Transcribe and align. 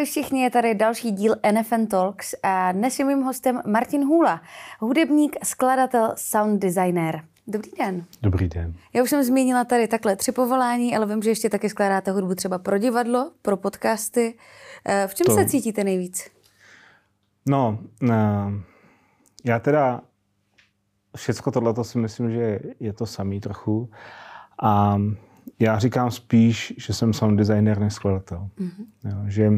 Ahoj 0.00 0.06
všichni, 0.06 0.42
je 0.42 0.50
tady 0.50 0.74
další 0.74 1.10
díl 1.10 1.34
NFN 1.52 1.86
Talks 1.86 2.34
a 2.42 2.72
dnes 2.72 2.98
je 2.98 3.04
mým 3.04 3.22
hostem 3.22 3.62
Martin 3.66 4.04
Hůla, 4.06 4.42
hudebník, 4.80 5.36
skladatel, 5.44 6.14
sound 6.16 6.62
designer. 6.62 7.24
Dobrý 7.46 7.70
den. 7.78 8.04
Dobrý 8.22 8.48
den. 8.48 8.74
Já 8.92 9.02
už 9.02 9.10
jsem 9.10 9.22
zmínila 9.22 9.64
tady 9.64 9.88
takhle 9.88 10.16
tři 10.16 10.32
povolání, 10.32 10.96
ale 10.96 11.06
vím, 11.06 11.22
že 11.22 11.30
ještě 11.30 11.50
taky 11.50 11.68
skládáte 11.68 12.10
hudbu 12.10 12.34
třeba 12.34 12.58
pro 12.58 12.78
divadlo, 12.78 13.30
pro 13.42 13.56
podcasty. 13.56 14.34
Eh, 14.86 15.06
v 15.08 15.14
čem 15.14 15.26
to... 15.26 15.34
se 15.34 15.44
cítíte 15.44 15.84
nejvíc? 15.84 16.30
No, 17.48 17.78
uh, 18.02 18.10
já 19.44 19.58
teda 19.58 20.00
všecko 21.16 21.50
tohle 21.50 21.84
si 21.84 21.98
myslím, 21.98 22.30
že 22.30 22.58
je 22.80 22.92
to 22.92 23.06
samý 23.06 23.40
trochu. 23.40 23.90
A 24.62 24.98
já 25.58 25.78
říkám 25.78 26.10
spíš, 26.10 26.74
že 26.78 26.92
jsem 26.92 27.12
sound 27.12 27.38
designer 27.38 27.78
než 27.78 27.94
skladatel. 27.94 28.48
Mm-hmm. 28.58 28.84
Jo, 29.04 29.16
že 29.26 29.48
uh, 29.48 29.56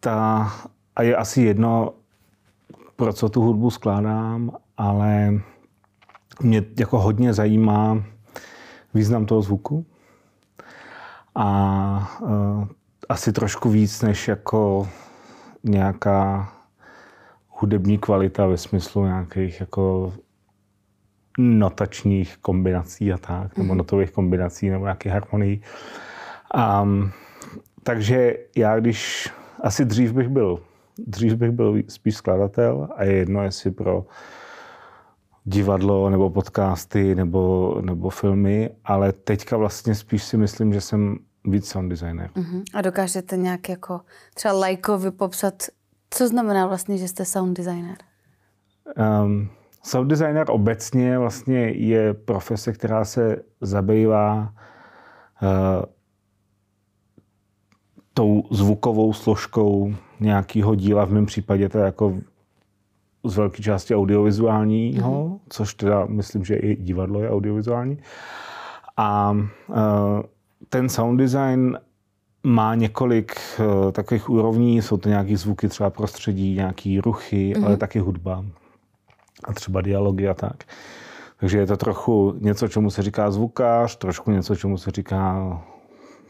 ta, 0.00 0.52
a 0.96 1.02
je 1.02 1.16
asi 1.16 1.42
jedno, 1.42 1.92
pro 2.96 3.12
co 3.12 3.28
tu 3.28 3.42
hudbu 3.42 3.70
skládám, 3.70 4.50
ale 4.76 5.40
mě 6.42 6.64
jako 6.78 6.98
hodně 6.98 7.34
zajímá 7.34 8.02
význam 8.94 9.26
toho 9.26 9.42
zvuku. 9.42 9.86
A 11.34 12.18
uh, 12.20 12.66
asi 13.08 13.32
trošku 13.32 13.70
víc 13.70 14.02
než 14.02 14.28
jako 14.28 14.88
nějaká 15.64 16.52
hudební 17.48 17.98
kvalita 17.98 18.46
ve 18.46 18.56
smyslu 18.56 19.04
nějakých 19.04 19.60
jako 19.60 20.12
notačních 21.38 22.36
kombinací 22.36 23.12
a 23.12 23.18
tak, 23.18 23.56
nebo 23.56 23.68
mhm. 23.68 23.78
notových 23.78 24.10
kombinací, 24.10 24.70
nebo 24.70 24.84
nějakých 24.84 25.12
harmonií. 25.12 25.62
Um, 26.82 27.10
takže 27.82 28.36
já 28.56 28.80
když, 28.80 29.28
asi 29.60 29.84
dřív 29.84 30.12
bych 30.12 30.28
byl, 30.28 30.60
dřív 30.98 31.34
bych 31.34 31.50
byl 31.50 31.82
spíš 31.88 32.16
skladatel 32.16 32.88
a 32.96 33.04
je 33.04 33.12
jedno, 33.12 33.42
jestli 33.42 33.70
pro 33.70 34.06
divadlo 35.44 36.10
nebo 36.10 36.30
podcasty 36.30 37.14
nebo, 37.14 37.74
nebo 37.84 38.10
filmy, 38.10 38.70
ale 38.84 39.12
teďka 39.12 39.56
vlastně 39.56 39.94
spíš 39.94 40.22
si 40.22 40.36
myslím, 40.36 40.72
že 40.72 40.80
jsem 40.80 41.18
víc 41.44 41.68
sound 41.68 41.90
designer. 41.90 42.30
Uh-huh. 42.34 42.62
A 42.74 42.82
dokážete 42.82 43.36
nějak 43.36 43.68
jako 43.68 44.00
třeba 44.34 44.54
lajkovi 44.54 45.10
popsat, 45.10 45.62
co 46.10 46.28
znamená 46.28 46.66
vlastně, 46.66 46.98
že 46.98 47.08
jste 47.08 47.24
sound 47.24 47.56
designer? 47.56 47.96
Um, 49.24 49.50
sound 49.82 50.10
designer 50.10 50.46
obecně 50.50 51.18
vlastně 51.18 51.58
je 51.58 52.14
profese, 52.14 52.72
která 52.72 53.04
se 53.04 53.42
zabývá 53.60 54.52
uh, 55.42 55.84
tou 58.14 58.42
zvukovou 58.50 59.12
složkou 59.12 59.94
nějakého 60.20 60.74
díla. 60.74 61.04
V 61.04 61.12
mém 61.12 61.26
případě 61.26 61.68
to 61.68 61.78
je 61.78 61.84
jako 61.84 62.18
z 63.24 63.36
velké 63.36 63.62
části 63.62 63.94
audiovizuálního, 63.94 65.28
mm. 65.28 65.38
což 65.48 65.74
teda 65.74 66.06
myslím, 66.06 66.44
že 66.44 66.56
i 66.56 66.76
divadlo 66.76 67.20
je 67.20 67.30
audiovizuální. 67.30 67.98
A 68.96 69.30
uh, 69.30 69.76
ten 70.68 70.88
sound 70.88 71.18
design 71.18 71.78
má 72.42 72.74
několik 72.74 73.32
uh, 73.58 73.92
takových 73.92 74.30
úrovní, 74.30 74.82
jsou 74.82 74.96
to 74.96 75.08
nějaké 75.08 75.36
zvuky, 75.36 75.68
třeba 75.68 75.90
prostředí, 75.90 76.54
nějaké 76.54 77.00
ruchy, 77.04 77.54
mm. 77.56 77.64
ale 77.64 77.76
taky 77.76 77.98
hudba 77.98 78.44
a 79.44 79.52
třeba 79.52 79.80
dialogy 79.80 80.28
a 80.28 80.34
tak. 80.34 80.64
Takže 81.40 81.58
je 81.58 81.66
to 81.66 81.76
trochu 81.76 82.34
něco, 82.38 82.68
čemu 82.68 82.90
se 82.90 83.02
říká 83.02 83.30
zvukář, 83.30 83.96
trošku 83.96 84.30
něco, 84.30 84.56
čemu 84.56 84.78
se 84.78 84.90
říká 84.90 85.60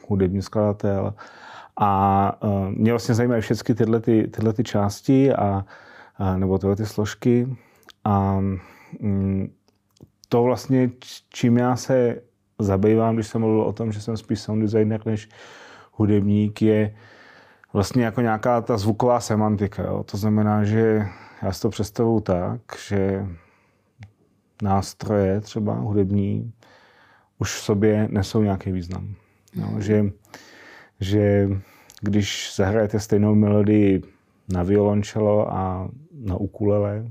hudební 0.08 0.42
skladatel. 0.42 1.14
A 1.76 2.42
uh, 2.42 2.68
mě 2.68 2.92
vlastně 2.92 3.14
zajímají 3.14 3.42
všechny 3.42 3.74
tyhle, 3.74 4.00
ty, 4.00 4.28
tyhle 4.28 4.52
ty 4.52 4.64
části 4.64 5.32
a, 5.32 5.64
a 6.18 6.36
nebo 6.36 6.58
tyhle 6.58 6.76
ty 6.76 6.86
složky. 6.86 7.56
A 8.04 8.38
um, 9.00 9.50
to 10.28 10.42
vlastně, 10.42 10.90
čím 11.28 11.56
já 11.56 11.76
se 11.76 12.20
zabývám, 12.58 13.14
když 13.14 13.26
jsem 13.26 13.40
mluvil 13.40 13.62
o 13.62 13.72
tom, 13.72 13.92
že 13.92 14.00
jsem 14.00 14.16
spíš 14.16 14.40
sound 14.40 14.62
designer 14.62 15.00
než 15.06 15.28
hudebník, 15.92 16.62
je 16.62 16.94
vlastně 17.72 18.04
jako 18.04 18.20
nějaká 18.20 18.60
ta 18.60 18.78
zvuková 18.78 19.20
semantika. 19.20 19.82
Jo. 19.82 20.04
To 20.10 20.16
znamená, 20.16 20.64
že 20.64 21.06
já 21.42 21.52
si 21.52 21.60
to 21.62 21.68
představuju 21.68 22.20
tak, 22.20 22.60
že 22.88 23.26
nástroje 24.62 25.40
třeba 25.40 25.74
hudební 25.74 26.52
už 27.38 27.54
v 27.54 27.62
sobě 27.62 28.08
nesou 28.10 28.42
nějaký 28.42 28.72
význam. 28.72 29.14
Jo. 29.54 29.80
Že, 29.80 30.04
že 31.00 31.48
když 32.00 32.52
zahrajete 32.56 33.00
stejnou 33.00 33.34
melodii 33.34 34.02
na 34.48 34.62
violončelo 34.62 35.52
a 35.52 35.88
na 36.12 36.36
ukulele, 36.36 37.10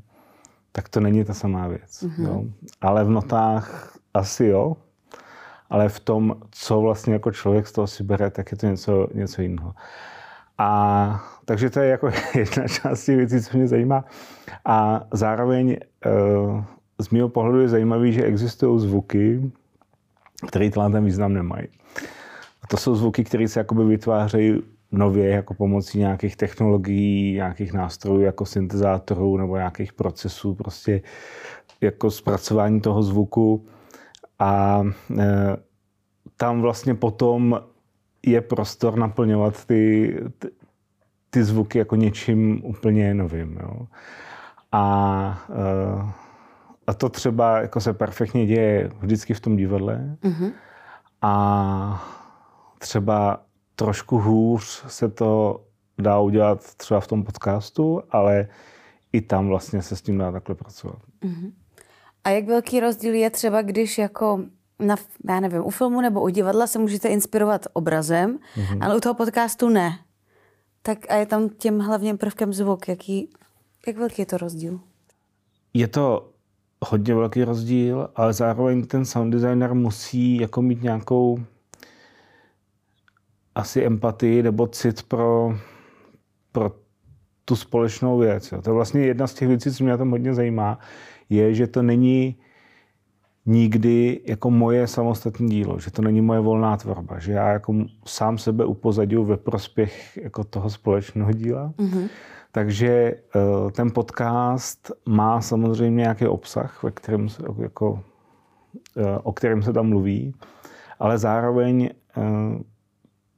tak 0.72 0.90
to 0.90 1.00
není 1.00 1.24
ta 1.24 1.34
samá 1.34 1.68
věc. 1.68 2.04
Mm-hmm. 2.04 2.26
Jo. 2.26 2.44
Ale 2.82 3.04
v 3.04 3.10
notách 3.10 3.98
asi 4.14 4.46
jo, 4.46 4.78
ale 5.70 5.90
v 5.90 6.00
tom, 6.00 6.36
co 6.52 6.82
vlastně 6.82 7.14
jako 7.14 7.32
člověk 7.32 7.68
z 7.68 7.72
toho 7.72 7.88
si 7.88 8.04
bere, 8.04 8.30
tak 8.30 8.52
je 8.52 8.58
to 8.58 8.68
něco, 8.68 9.08
něco 9.14 9.42
jiného. 9.42 9.74
A 10.57 11.23
takže 11.45 11.69
to 11.69 11.79
je 11.79 11.90
jako 11.90 12.12
jedna 12.35 12.68
část 12.68 13.06
těch 13.06 13.18
věcí, 13.18 13.41
co 13.41 13.57
mě 13.57 13.68
zajímá. 13.68 14.06
A 14.66 15.07
zároveň 15.13 15.78
eh, 16.06 16.09
z 17.01 17.09
mého 17.09 17.29
pohledu 17.29 17.59
je 17.59 17.69
zajímavé, 17.69 18.12
že 18.12 18.23
existují 18.23 18.79
zvuky, 18.79 19.51
které 20.47 20.69
tenhle 20.69 20.91
ten 20.91 21.06
význam 21.06 21.34
nemají. 21.34 21.68
A 22.63 22.68
to 22.68 22.78
jsou 22.78 22.95
zvuky, 22.95 23.23
které 23.23 23.47
se 23.47 23.59
jakoby 23.59 23.85
vytvářejí 23.85 24.62
nově 24.91 25.29
jako 25.29 25.53
pomocí 25.53 26.00
nějakých 26.00 26.35
technologií, 26.35 27.34
nějakých 27.34 27.74
nástrojů 27.74 28.22
jako 28.22 28.45
syntezátorů 28.45 29.38
nebo 29.38 29.57
nějakých 29.57 29.94
procesů, 29.94 30.56
prostě 30.56 31.01
jako 31.81 32.12
zpracování 32.12 32.81
toho 32.81 33.03
zvuku. 33.03 33.68
A 34.39 34.84
e, 35.19 35.57
tam 36.38 36.62
vlastně 36.62 36.95
potom 36.95 37.59
je 38.26 38.42
prostor 38.42 38.98
naplňovat 38.98 39.66
ty, 39.66 40.16
ty, 40.40 40.48
ty 41.30 41.44
zvuky 41.44 41.78
jako 41.78 41.96
něčím 41.96 42.62
úplně 42.66 43.14
novým. 43.14 43.60
Jo. 43.62 43.88
A, 44.72 45.46
eh, 45.50 46.12
a 46.88 46.94
to 46.94 47.10
třeba 47.10 47.60
jako 47.60 47.82
se 47.82 47.94
perfektně 47.94 48.46
děje 48.46 48.92
vždycky 49.00 49.34
v 49.34 49.40
tom 49.40 49.56
divadle. 49.56 50.18
Mm-hmm. 50.24 50.52
A 51.22 52.08
třeba 52.80 53.42
trošku 53.76 54.18
hůř 54.18 54.84
se 54.88 55.10
to 55.10 55.64
dá 55.98 56.20
udělat 56.20 56.76
třeba 56.76 57.00
v 57.00 57.08
tom 57.08 57.24
podcastu, 57.24 58.02
ale 58.10 58.48
i 59.14 59.22
tam 59.22 59.48
vlastně 59.48 59.82
se 59.82 59.96
s 59.96 60.02
tím 60.02 60.18
dá 60.18 60.32
takhle 60.32 60.56
pracovat. 60.56 61.00
Mm-hmm. 61.24 61.52
A 62.24 62.30
jak 62.30 62.46
velký 62.46 62.80
rozdíl 62.80 63.14
je 63.14 63.30
třeba, 63.30 63.62
když 63.62 63.98
jako 63.98 64.44
na, 64.80 64.96
já 65.30 65.40
nevím, 65.40 65.66
u 65.66 65.70
filmu 65.70 66.02
nebo 66.02 66.22
u 66.22 66.30
divadla 66.30 66.68
se 66.68 66.80
můžete 66.80 67.08
inspirovat 67.08 67.68
obrazem, 67.74 68.40
mm-hmm. 68.56 68.78
ale 68.82 68.98
u 68.98 69.00
toho 69.00 69.16
podcastu 69.16 69.70
ne. 69.70 70.00
Tak 70.82 71.12
a 71.12 71.16
je 71.16 71.26
tam 71.26 71.50
tím 71.50 71.80
hlavním 71.80 72.18
prvkem 72.18 72.54
zvuk. 72.54 72.88
Jaký, 72.88 73.30
jak 73.88 73.98
velký 73.98 74.22
je 74.22 74.26
to 74.26 74.38
rozdíl? 74.38 74.80
Je 75.74 75.88
to 75.88 76.30
hodně 76.86 77.16
velký 77.16 77.44
rozdíl, 77.44 78.10
ale 78.16 78.34
zároveň 78.34 78.86
ten 78.86 79.06
sound 79.06 79.34
designer 79.34 79.74
musí 79.74 80.38
jako 80.38 80.62
mít 80.62 80.84
nějakou 80.84 81.40
asi 83.56 83.86
empatii 83.86 84.44
nebo 84.44 84.68
cit 84.68 85.04
pro, 85.04 85.58
pro 86.52 86.72
tu 87.46 87.56
společnou 87.56 88.18
věc. 88.18 88.52
Jo. 88.52 88.62
To 88.62 88.70
je 88.70 88.74
vlastně 88.74 89.02
jedna 89.02 89.28
z 89.28 89.34
těch 89.34 89.48
věcí, 89.48 89.72
co 89.72 89.84
mě 89.84 89.92
na 89.92 89.98
tom 89.98 90.12
hodně 90.12 90.34
zajímá, 90.34 90.80
je, 91.30 91.54
že 91.54 91.68
to 91.68 91.82
není 91.82 92.38
nikdy 93.47 94.22
jako 94.25 94.52
moje 94.52 94.88
samostatné 94.88 95.48
dílo, 95.48 95.80
že 95.80 95.92
to 95.92 96.01
není 96.01 96.22
moje 96.22 96.39
volná 96.39 96.77
tvorba, 96.77 97.19
že 97.19 97.31
já 97.31 97.50
jako 97.50 97.75
sám 98.06 98.38
sebe 98.38 98.66
upozadil 98.66 99.24
ve 99.24 99.38
prospěch 99.38 100.18
jako 100.18 100.44
toho 100.44 100.69
společného 100.69 101.31
díla. 101.31 101.74
Mm-hmm. 101.77 102.10
Takže 102.51 102.88
eh, 102.88 103.72
ten 103.72 103.92
podcast 103.92 104.92
má 105.06 105.42
samozřejmě 105.42 106.01
nějaký 106.01 106.27
obsah, 106.27 106.83
ve 106.83 106.92
kterém 106.92 107.30
se, 107.30 107.44
jako, 107.62 108.04
eh, 108.98 109.19
o 109.24 109.33
kterém 109.33 109.63
se 109.63 109.74
tam 109.74 109.89
mluví, 109.89 110.33
ale 111.00 111.18
zároveň 111.18 111.89
eh, 112.18 112.22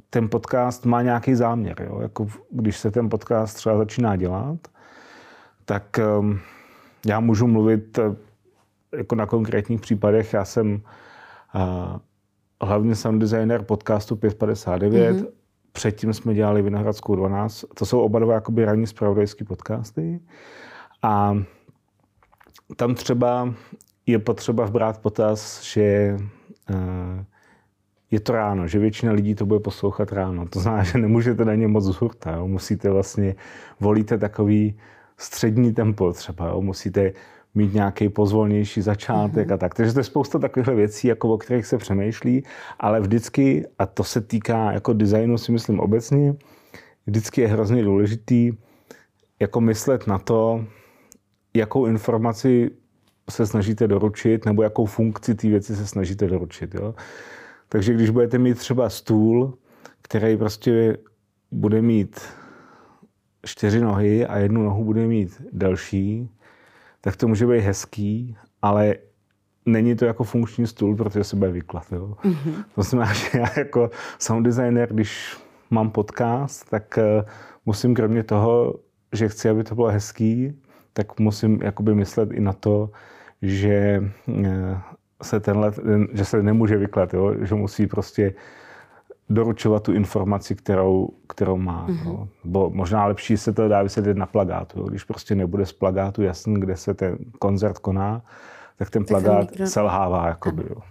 ten 0.10 0.30
podcast 0.30 0.86
má 0.86 1.01
nějaký 1.01 1.36
záměr. 1.36 1.81
Jo? 1.81 2.00
Jako 2.01 2.28
když 2.51 2.78
se 2.78 2.92
ten 2.92 3.10
podcast 3.10 3.56
třeba 3.56 3.78
začíná 3.78 4.16
dělat, 4.16 4.57
tak 5.66 6.00
já 7.06 7.19
můžu 7.19 7.48
mluvit 7.48 8.00
jako 8.97 9.15
na 9.15 9.25
konkrétních 9.25 9.81
případech. 9.81 10.33
Já 10.33 10.45
jsem 10.45 10.81
uh, 11.56 11.97
hlavně 12.62 12.95
sound 12.95 13.21
designer 13.21 13.63
podcastu 13.63 14.15
559. 14.15 15.18
Mm-hmm. 15.18 15.27
Předtím 15.71 16.13
jsme 16.13 16.33
dělali 16.33 16.62
Vinohradskou 16.62 17.15
12. 17.15 17.65
To 17.74 17.86
jsou 17.86 18.01
oba 18.01 18.19
dva 18.19 18.33
jakoby 18.33 18.65
ranní 18.65 18.88
spravodajské 18.88 19.45
podcasty. 19.45 20.19
A 21.01 21.38
tam 22.75 22.95
třeba 22.95 23.53
je 24.06 24.19
potřeba 24.19 24.65
vbrát 24.65 25.01
potaz, 25.01 25.63
že 25.63 26.18
uh, 26.69 27.24
je 28.12 28.19
to 28.19 28.33
ráno, 28.33 28.68
že 28.68 28.80
většina 28.80 29.13
lidí 29.13 29.36
to 29.36 29.45
bude 29.45 29.59
poslouchat 29.59 30.12
ráno. 30.12 30.47
To 30.47 30.59
znamená, 30.59 30.83
že 30.83 30.97
nemůžete 30.97 31.45
na 31.45 31.56
ně 31.56 31.68
moc 31.68 31.83
z 31.83 31.95
hurta. 31.95 32.31
Jo. 32.31 32.47
Musíte 32.47 32.89
vlastně, 32.89 33.36
volíte 33.80 34.18
takový 34.18 34.77
střední 35.18 35.74
tempo 35.74 36.13
třeba. 36.13 36.47
Jo. 36.47 36.62
Musíte 36.62 37.13
mít 37.60 37.74
nějaký 37.74 38.10
pozvolnější 38.10 38.82
začátek 38.82 39.48
mm-hmm. 39.48 39.54
a 39.54 39.58
tak. 39.58 39.76
Takže 39.76 39.94
to 39.94 40.00
je 40.00 40.04
spousta 40.04 40.40
takových 40.40 40.68
věcí, 40.68 41.08
jako 41.08 41.34
o 41.34 41.38
kterých 41.38 41.66
se 41.66 41.78
přemýšlí, 41.78 42.44
ale 42.80 43.00
vždycky, 43.00 43.68
a 43.80 43.86
to 43.86 44.04
se 44.04 44.22
týká 44.22 44.72
jako 44.72 44.94
designu 44.94 45.38
si 45.38 45.52
myslím 45.52 45.80
obecně, 45.80 46.36
vždycky 47.08 47.42
je 47.42 47.48
hrozně 47.48 47.84
důležitý 47.84 48.52
jako 49.40 49.62
myslet 49.62 50.08
na 50.08 50.20
to, 50.20 50.66
jakou 51.54 51.86
informaci 51.86 52.72
se 53.30 53.46
snažíte 53.46 53.88
doručit, 53.88 54.46
nebo 54.46 54.64
jakou 54.64 54.86
funkci 54.86 55.36
té 55.36 55.48
věci 55.48 55.76
se 55.76 55.88
snažíte 55.88 56.28
doručit. 56.28 56.76
Jo? 56.76 56.96
Takže 57.70 57.94
když 57.94 58.10
budete 58.10 58.38
mít 58.38 58.58
třeba 58.58 58.90
stůl, 58.90 59.58
který 60.02 60.38
prostě 60.38 60.98
bude 61.52 61.82
mít 61.82 62.22
čtyři 63.46 63.80
nohy 63.82 64.26
a 64.26 64.38
jednu 64.38 64.64
nohu 64.64 64.84
bude 64.84 65.08
mít 65.08 65.42
delší, 65.52 66.30
tak 67.01 67.16
to 67.16 67.28
může 67.28 67.48
být 67.48 67.62
hezký, 67.62 68.38
ale 68.62 68.96
není 69.66 69.96
to 69.96 70.06
jako 70.06 70.24
funkční 70.24 70.68
stůl, 70.68 70.96
protože 70.96 71.24
se 71.24 71.36
bude 71.36 71.51
vyklad. 71.51 71.92
Jo? 71.92 72.18
Mm-hmm. 72.24 72.63
To 72.75 72.84
znamená, 72.84 73.13
že 73.13 73.30
já 73.34 73.48
jako 73.57 73.90
sound 74.19 74.46
designer, 74.46 74.94
když 74.94 75.38
mám 75.69 75.90
podcast, 75.90 76.69
tak 76.69 76.98
uh, 76.98 77.30
musím 77.66 77.96
kromě 77.96 78.24
toho, 78.24 78.75
že 79.13 79.30
chci, 79.30 79.50
aby 79.50 79.63
to 79.63 79.75
bylo 79.75 79.88
hezký, 79.88 80.62
tak 80.94 81.19
musím 81.19 81.60
jakoby 81.63 81.96
myslet 81.96 82.31
i 82.31 82.40
na 82.40 82.54
to, 82.54 82.90
že 83.42 84.04
uh, 84.28 84.46
se 85.24 85.40
tenhle, 85.40 85.72
že 86.13 86.25
se 86.25 86.44
nemůže 86.44 86.78
vyklat, 86.78 87.13
jo? 87.13 87.36
že 87.42 87.56
musí 87.56 87.88
prostě 87.88 88.34
doručovat 89.30 89.84
tu 89.84 89.94
informaci, 89.94 90.56
kterou, 90.56 91.10
kterou 91.28 91.58
má. 91.58 91.88
Mm-hmm. 91.88 92.06
No. 92.06 92.30
Bo 92.44 92.70
možná 92.70 93.06
lepší 93.06 93.38
se 93.38 93.54
to 93.54 93.68
dá 93.68 93.84
vysvětlit 93.84 94.18
na 94.18 94.26
plagátu. 94.26 94.80
Jo. 94.80 94.86
Když 94.86 95.04
prostě 95.04 95.36
nebude 95.36 95.66
z 95.66 95.74
plagátu 95.74 96.22
jasný, 96.22 96.60
kde 96.60 96.78
se 96.78 96.94
ten 96.94 97.18
koncert 97.40 97.78
koná, 97.78 98.22
tak 98.78 98.90
ten 98.90 99.06
plagát 99.06 99.52
tak 99.58 99.68
selhává. 99.68 100.28
Jakoby, 100.28 100.64
jo. 100.70 100.81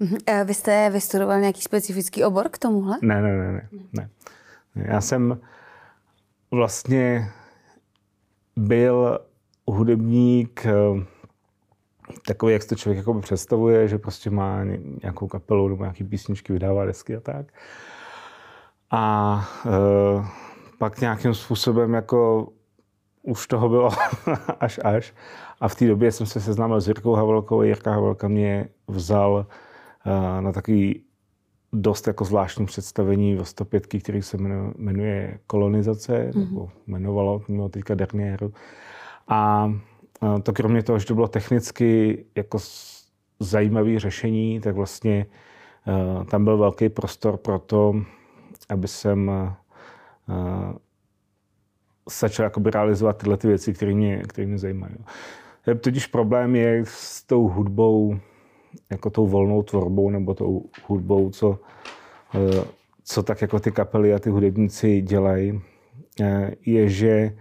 Mm-hmm. 0.00 0.44
Vy 0.44 0.54
jste 0.54 0.90
vystudoval 0.90 1.40
nějaký 1.40 1.60
specifický 1.60 2.24
obor 2.24 2.48
k 2.48 2.58
tomuhle? 2.58 2.96
Ne, 3.02 3.22
ne, 3.22 3.36
ne. 3.36 3.68
ne, 3.92 4.08
ne. 4.74 4.84
Já 4.88 5.00
jsem 5.00 5.38
vlastně 6.50 7.30
byl 8.56 9.18
hudebník 9.66 10.66
eh, 10.66 11.04
takový, 12.26 12.52
jak 12.52 12.62
se 12.62 12.68
to 12.68 12.74
člověk 12.74 12.98
jako 12.98 13.20
představuje, 13.20 13.88
že 13.88 13.98
prostě 13.98 14.30
má 14.30 14.64
nějakou 15.02 15.28
kapelu 15.28 15.68
nebo 15.68 15.84
nějaký 15.84 16.04
písničky, 16.04 16.52
vydává 16.52 16.84
desky 16.84 17.16
a 17.16 17.20
tak. 17.20 17.46
A 18.90 19.44
e, 19.66 20.24
pak 20.78 21.00
nějakým 21.00 21.34
způsobem 21.34 21.94
jako 21.94 22.48
už 23.22 23.46
toho 23.46 23.68
bylo 23.68 23.90
až 24.60 24.80
až. 24.84 25.14
A 25.60 25.68
v 25.68 25.74
té 25.74 25.86
době 25.86 26.12
jsem 26.12 26.26
se 26.26 26.40
seznámil 26.40 26.80
s 26.80 26.88
Jirkou 26.88 27.12
Havelkou 27.14 27.60
a 27.60 27.64
Jirka 27.64 27.90
Havelka 27.90 28.28
mě 28.28 28.68
vzal 28.88 29.46
e, 30.06 30.42
na 30.42 30.52
takový 30.52 31.04
dost 31.72 32.06
jako 32.06 32.24
zvláštní 32.24 32.66
představení 32.66 33.36
v 33.36 33.44
105, 33.44 33.86
který 33.86 34.22
se 34.22 34.36
jmenuje 34.76 35.38
Kolonizace, 35.46 36.30
mm-hmm. 36.30 36.50
nebo 36.50 36.70
jmenovalo, 36.86 37.42
mělo 37.48 37.68
teďka 37.68 37.94
derniéru. 37.94 38.52
A 39.28 39.72
to 40.42 40.52
kromě 40.52 40.82
toho, 40.82 40.98
že 40.98 41.06
to 41.06 41.14
bylo 41.14 41.28
technicky 41.28 42.24
jako 42.34 42.58
zajímavé 43.40 43.98
řešení, 43.98 44.60
tak 44.60 44.74
vlastně 44.74 45.26
uh, 45.86 46.24
tam 46.24 46.44
byl 46.44 46.58
velký 46.58 46.88
prostor 46.88 47.36
pro 47.36 47.58
to, 47.58 47.94
aby 48.68 48.88
jsem 48.88 49.28
uh, 49.28 50.76
začal 52.10 52.44
jakoby 52.44 52.70
realizovat 52.70 53.16
tyhle 53.16 53.36
ty 53.36 53.48
věci, 53.48 53.72
které 53.72 53.94
mě, 53.94 54.22
které 54.28 54.46
mě 54.46 54.58
zajímají. 54.58 54.94
Totiž 55.80 56.06
problém 56.06 56.56
je 56.56 56.82
s 56.86 57.22
tou 57.22 57.48
hudbou, 57.48 58.18
jako 58.90 59.10
tou 59.10 59.26
volnou 59.26 59.62
tvorbou, 59.62 60.10
nebo 60.10 60.34
tou 60.34 60.64
hudbou, 60.86 61.30
co, 61.30 61.58
co 63.04 63.22
tak 63.22 63.42
jako 63.42 63.60
ty 63.60 63.72
kapely 63.72 64.14
a 64.14 64.18
ty 64.18 64.30
hudebníci 64.30 65.02
dělají, 65.02 65.60
je, 66.66 66.88
že 66.88 67.36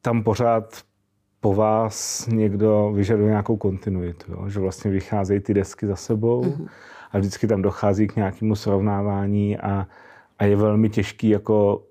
tam 0.00 0.22
pořád 0.22 0.82
po 1.42 1.54
vás 1.54 2.26
někdo 2.26 2.92
vyžaduje 2.94 3.28
nějakou 3.28 3.56
kontinuitu, 3.56 4.32
jo? 4.32 4.48
že 4.48 4.60
vlastně 4.60 4.90
vycházejí 4.90 5.40
ty 5.40 5.54
desky 5.54 5.86
za 5.86 5.96
sebou 5.96 6.42
mm-hmm. 6.42 6.68
a 7.12 7.18
vždycky 7.18 7.46
tam 7.46 7.62
dochází 7.62 8.06
k 8.06 8.16
nějakému 8.16 8.56
srovnávání 8.56 9.58
a, 9.58 9.86
a 10.38 10.44
je 10.44 10.56
velmi 10.56 10.90
těžký 10.90 11.28
jako 11.28 11.82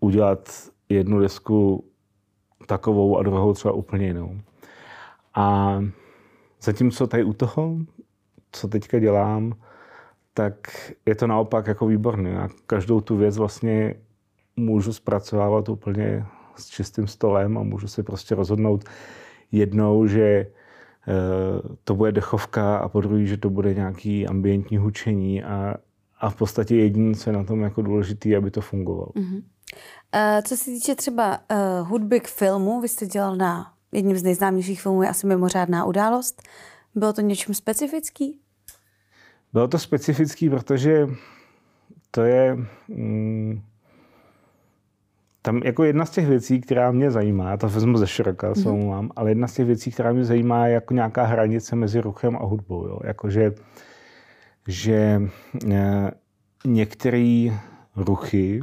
udělat 0.00 0.70
jednu 0.88 1.20
desku 1.20 1.84
takovou 2.66 3.18
a 3.18 3.22
druhou 3.22 3.52
třeba 3.52 3.74
úplně 3.74 4.06
jinou. 4.06 4.40
A 5.34 5.78
zatímco 6.62 7.06
tady 7.06 7.24
u 7.24 7.32
toho, 7.32 7.76
co 8.52 8.68
teďka 8.68 8.98
dělám, 8.98 9.52
tak 10.34 10.54
je 11.06 11.14
to 11.14 11.26
naopak 11.26 11.66
jako 11.66 11.86
výborné. 11.86 12.30
Já 12.30 12.48
každou 12.66 13.00
tu 13.00 13.16
věc 13.16 13.36
vlastně 13.36 13.94
můžu 14.56 14.92
zpracovávat 14.92 15.68
úplně 15.68 16.26
s 16.56 16.66
čistým 16.66 17.06
stolem 17.06 17.58
a 17.58 17.62
můžu 17.62 17.88
si 17.88 18.02
prostě 18.02 18.34
rozhodnout 18.34 18.84
jednou, 19.52 20.06
že 20.06 20.22
eh, 20.22 20.46
to 21.84 21.94
bude 21.94 22.12
dechovka 22.12 22.76
a 22.76 22.88
po 22.88 23.00
druhý, 23.00 23.26
že 23.26 23.36
to 23.36 23.50
bude 23.50 23.74
nějaký 23.74 24.26
ambientní 24.26 24.76
hučení 24.76 25.42
a, 25.42 25.74
a 26.20 26.30
v 26.30 26.36
podstatě 26.36 26.76
jediné, 26.76 27.14
co 27.14 27.30
je 27.30 27.36
na 27.36 27.44
tom 27.44 27.60
jako 27.60 27.82
důležité, 27.82 28.36
aby 28.36 28.50
to 28.50 28.60
fungovalo. 28.60 29.12
Mm-hmm. 29.16 29.42
Uh, 30.14 30.42
co 30.42 30.56
se 30.56 30.64
týče 30.64 30.94
třeba 30.94 31.38
uh, 31.38 31.88
hudby 31.88 32.20
k 32.20 32.28
filmu, 32.28 32.80
vy 32.80 32.88
jste 32.88 33.06
dělal 33.06 33.36
na 33.36 33.72
jedním 33.92 34.16
z 34.16 34.22
nejznámějších 34.22 34.82
filmů, 34.82 35.02
je 35.02 35.08
asi 35.08 35.26
mimořádná 35.26 35.84
událost. 35.84 36.42
Bylo 36.94 37.12
to 37.12 37.20
něčím 37.20 37.54
specifický? 37.54 38.40
Bylo 39.52 39.68
to 39.68 39.78
specifický, 39.78 40.50
protože 40.50 41.08
to 42.10 42.22
je... 42.22 42.56
Mm, 42.88 43.62
tam 45.42 45.60
jako 45.64 45.84
jedna 45.84 46.04
z 46.04 46.10
těch 46.10 46.26
věcí, 46.26 46.60
která 46.60 46.90
mě 46.90 47.10
zajímá, 47.10 47.56
to 47.56 47.68
vezmu 47.68 47.98
ze 47.98 48.06
široka, 48.06 48.52
mm. 48.56 48.64
hmm 48.64 48.86
mám, 48.88 49.10
ale 49.16 49.30
jedna 49.30 49.48
z 49.48 49.54
těch 49.54 49.66
věcí, 49.66 49.90
která 49.90 50.12
mě 50.12 50.24
zajímá, 50.24 50.66
je 50.66 50.74
jako 50.74 50.94
nějaká 50.94 51.24
hranice 51.24 51.76
mezi 51.76 52.00
ruchem 52.00 52.36
a 52.36 52.44
hudbou. 52.44 52.86
Jo? 52.86 53.00
Jakože, 53.04 53.52
že 54.68 55.22
e, 55.70 56.10
některé 56.64 57.50
ruchy 57.96 58.62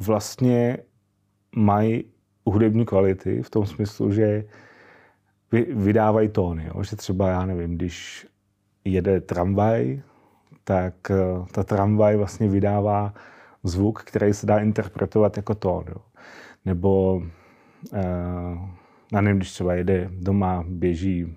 vlastně 0.00 0.78
mají 1.56 2.04
hudební 2.44 2.84
kvality 2.84 3.42
v 3.42 3.50
tom 3.50 3.66
smyslu, 3.66 4.12
že 4.12 4.44
vy, 5.52 5.66
vydávají 5.70 6.28
tóny. 6.28 6.70
Jo? 6.74 6.82
Že 6.82 6.96
třeba, 6.96 7.28
já 7.28 7.46
nevím, 7.46 7.74
když 7.74 8.26
jede 8.84 9.20
tramvaj, 9.20 10.02
tak 10.64 11.10
e, 11.10 11.14
ta 11.52 11.62
tramvaj 11.62 12.16
vlastně 12.16 12.48
vydává 12.48 13.14
zvuk, 13.64 14.02
který 14.02 14.32
se 14.32 14.46
dá 14.46 14.58
interpretovat 14.58 15.36
jako 15.36 15.54
tón. 15.54 15.84
Jo. 15.88 15.96
Nebo 16.64 17.14
uh, 17.14 18.00
já 19.12 19.20
nevím, 19.20 19.38
když 19.38 19.52
třeba 19.52 19.74
jede 19.74 20.08
doma, 20.12 20.64
běží 20.68 21.36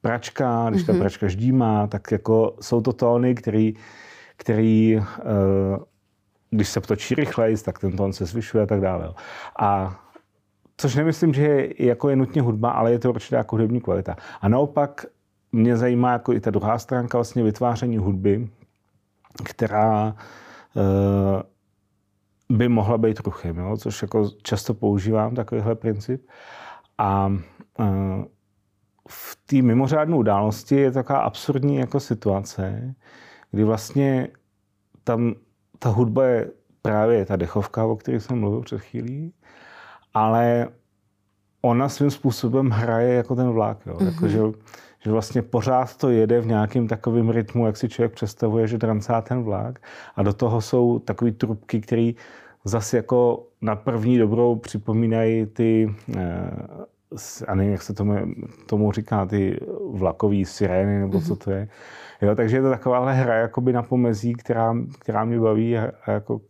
pračka, 0.00 0.70
když 0.70 0.84
ta 0.84 0.92
mm-hmm. 0.92 0.98
pračka 0.98 1.28
ždímá, 1.28 1.86
tak 1.86 2.12
jako 2.12 2.56
jsou 2.60 2.80
to 2.80 2.92
tóny, 2.92 3.34
který, 3.34 3.74
který 4.36 4.96
uh, 4.96 5.02
když 6.50 6.68
se 6.68 6.80
potočí 6.80 7.14
rychleji, 7.14 7.56
tak 7.56 7.78
ten 7.78 7.96
tón 7.96 8.12
se 8.12 8.24
zvyšuje 8.24 8.62
a 8.62 8.66
tak 8.66 8.80
dále. 8.80 9.14
A 9.58 10.00
což 10.76 10.94
nemyslím, 10.94 11.34
že 11.34 11.42
je, 11.42 11.86
jako 11.86 12.08
je 12.08 12.16
nutně 12.16 12.42
hudba, 12.42 12.70
ale 12.70 12.92
je 12.92 12.98
to 12.98 13.10
určitě 13.10 13.34
jako 13.34 13.56
hudební 13.56 13.80
kvalita. 13.80 14.16
A 14.40 14.48
naopak 14.48 15.06
mě 15.52 15.76
zajímá 15.76 16.12
jako 16.12 16.32
i 16.32 16.40
ta 16.40 16.50
druhá 16.50 16.78
stránka 16.78 17.18
vlastně 17.18 17.42
vytváření 17.42 17.96
hudby, 17.96 18.48
která 19.44 20.16
uh, 20.74 20.82
by 22.48 22.68
mohla 22.68 22.98
být 22.98 23.20
ruchem, 23.20 23.58
jo? 23.58 23.76
což 23.76 24.02
jako 24.02 24.30
často 24.42 24.74
používám 24.74 25.34
takovýhle 25.34 25.74
princip. 25.74 26.28
A 26.98 27.26
uh, 27.78 28.24
v 29.08 29.38
té 29.46 29.62
mimořádné 29.62 30.16
události 30.16 30.76
je 30.76 30.90
taková 30.90 31.18
absurdní 31.18 31.76
jako 31.76 32.00
situace, 32.00 32.94
kdy 33.50 33.64
vlastně 33.64 34.28
tam 35.04 35.34
ta 35.78 35.88
hudba 35.88 36.24
je 36.24 36.50
právě 36.82 37.26
ta 37.26 37.36
dechovka, 37.36 37.84
o 37.84 37.96
které 37.96 38.20
jsem 38.20 38.40
mluvil 38.40 38.60
před 38.60 38.80
chvílí, 38.80 39.32
ale 40.14 40.68
ona 41.62 41.88
svým 41.88 42.10
způsobem 42.10 42.70
hraje 42.70 43.14
jako 43.14 43.36
ten 43.36 43.48
vlak. 43.48 43.86
Jo? 43.86 43.94
Mm-hmm. 43.94 44.06
Jako, 44.06 44.28
že, 44.28 44.40
že 45.06 45.12
vlastně 45.12 45.42
pořád 45.42 45.96
to 45.96 46.10
jede 46.10 46.40
v 46.40 46.46
nějakém 46.46 46.88
takovém 46.88 47.30
rytmu, 47.30 47.66
jak 47.66 47.76
si 47.76 47.88
člověk 47.88 48.12
představuje, 48.12 48.66
že 48.66 48.78
drancá 48.78 49.20
ten 49.20 49.42
vlak. 49.42 49.78
A 50.16 50.22
do 50.22 50.32
toho 50.32 50.60
jsou 50.60 50.98
takové 50.98 51.32
trubky, 51.32 51.80
které 51.80 52.12
zase 52.64 52.96
jako 52.96 53.46
na 53.62 53.76
první 53.76 54.18
dobrou 54.18 54.56
připomínají 54.56 55.46
ty 55.46 55.94
eh, 56.16 56.50
a 57.46 57.54
nevím, 57.54 57.72
jak 57.72 57.82
se 57.82 57.94
tomu, 57.94 58.14
tomu 58.66 58.92
říká, 58.92 59.26
ty 59.26 59.60
vlakový 59.90 60.44
sirény, 60.44 60.98
nebo 60.98 61.20
co 61.20 61.36
to 61.36 61.50
je. 61.50 61.68
Jo, 62.22 62.34
takže 62.34 62.56
je 62.56 62.62
to 62.62 62.70
taková 62.70 63.10
hra 63.10 63.34
jakoby 63.34 63.72
na 63.72 63.82
pomezí, 63.82 64.34
která, 64.34 64.74
která 64.98 65.24
mě 65.24 65.40
baví 65.40 65.78
a, 65.78 65.92
a 66.06 66.10
jako 66.10 66.40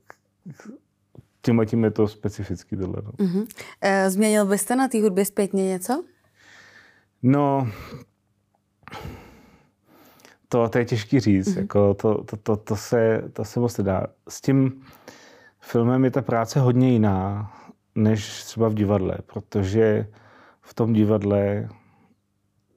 tím 1.42 1.62
tím 1.66 1.84
je 1.84 1.90
to 1.90 2.08
specificky 2.08 2.76
tohle. 2.76 3.02
No. 3.04 3.10
Uh-huh. 3.10 3.46
Změnil 4.08 4.46
byste 4.46 4.76
na 4.76 4.88
té 4.88 5.02
hudbě 5.02 5.24
zpětně 5.24 5.64
něco? 5.64 6.04
No, 7.22 7.68
to, 10.48 10.68
to 10.68 10.78
je 10.78 10.84
těžký 10.84 11.20
říct. 11.20 11.48
Mm-hmm. 11.48 11.60
Jako 11.60 11.94
to, 11.94 12.24
to, 12.24 12.36
to, 12.36 12.56
to, 12.56 12.76
se, 12.76 13.22
to 13.32 13.44
se 13.44 13.60
moc 13.60 13.78
nedá. 13.78 14.06
S 14.28 14.40
tím 14.40 14.82
filmem 15.60 16.04
je 16.04 16.10
ta 16.10 16.22
práce 16.22 16.60
hodně 16.60 16.92
jiná, 16.92 17.52
než 17.94 18.44
třeba 18.44 18.68
v 18.68 18.74
divadle, 18.74 19.18
protože 19.26 20.06
v 20.60 20.74
tom 20.74 20.92
divadle 20.92 21.68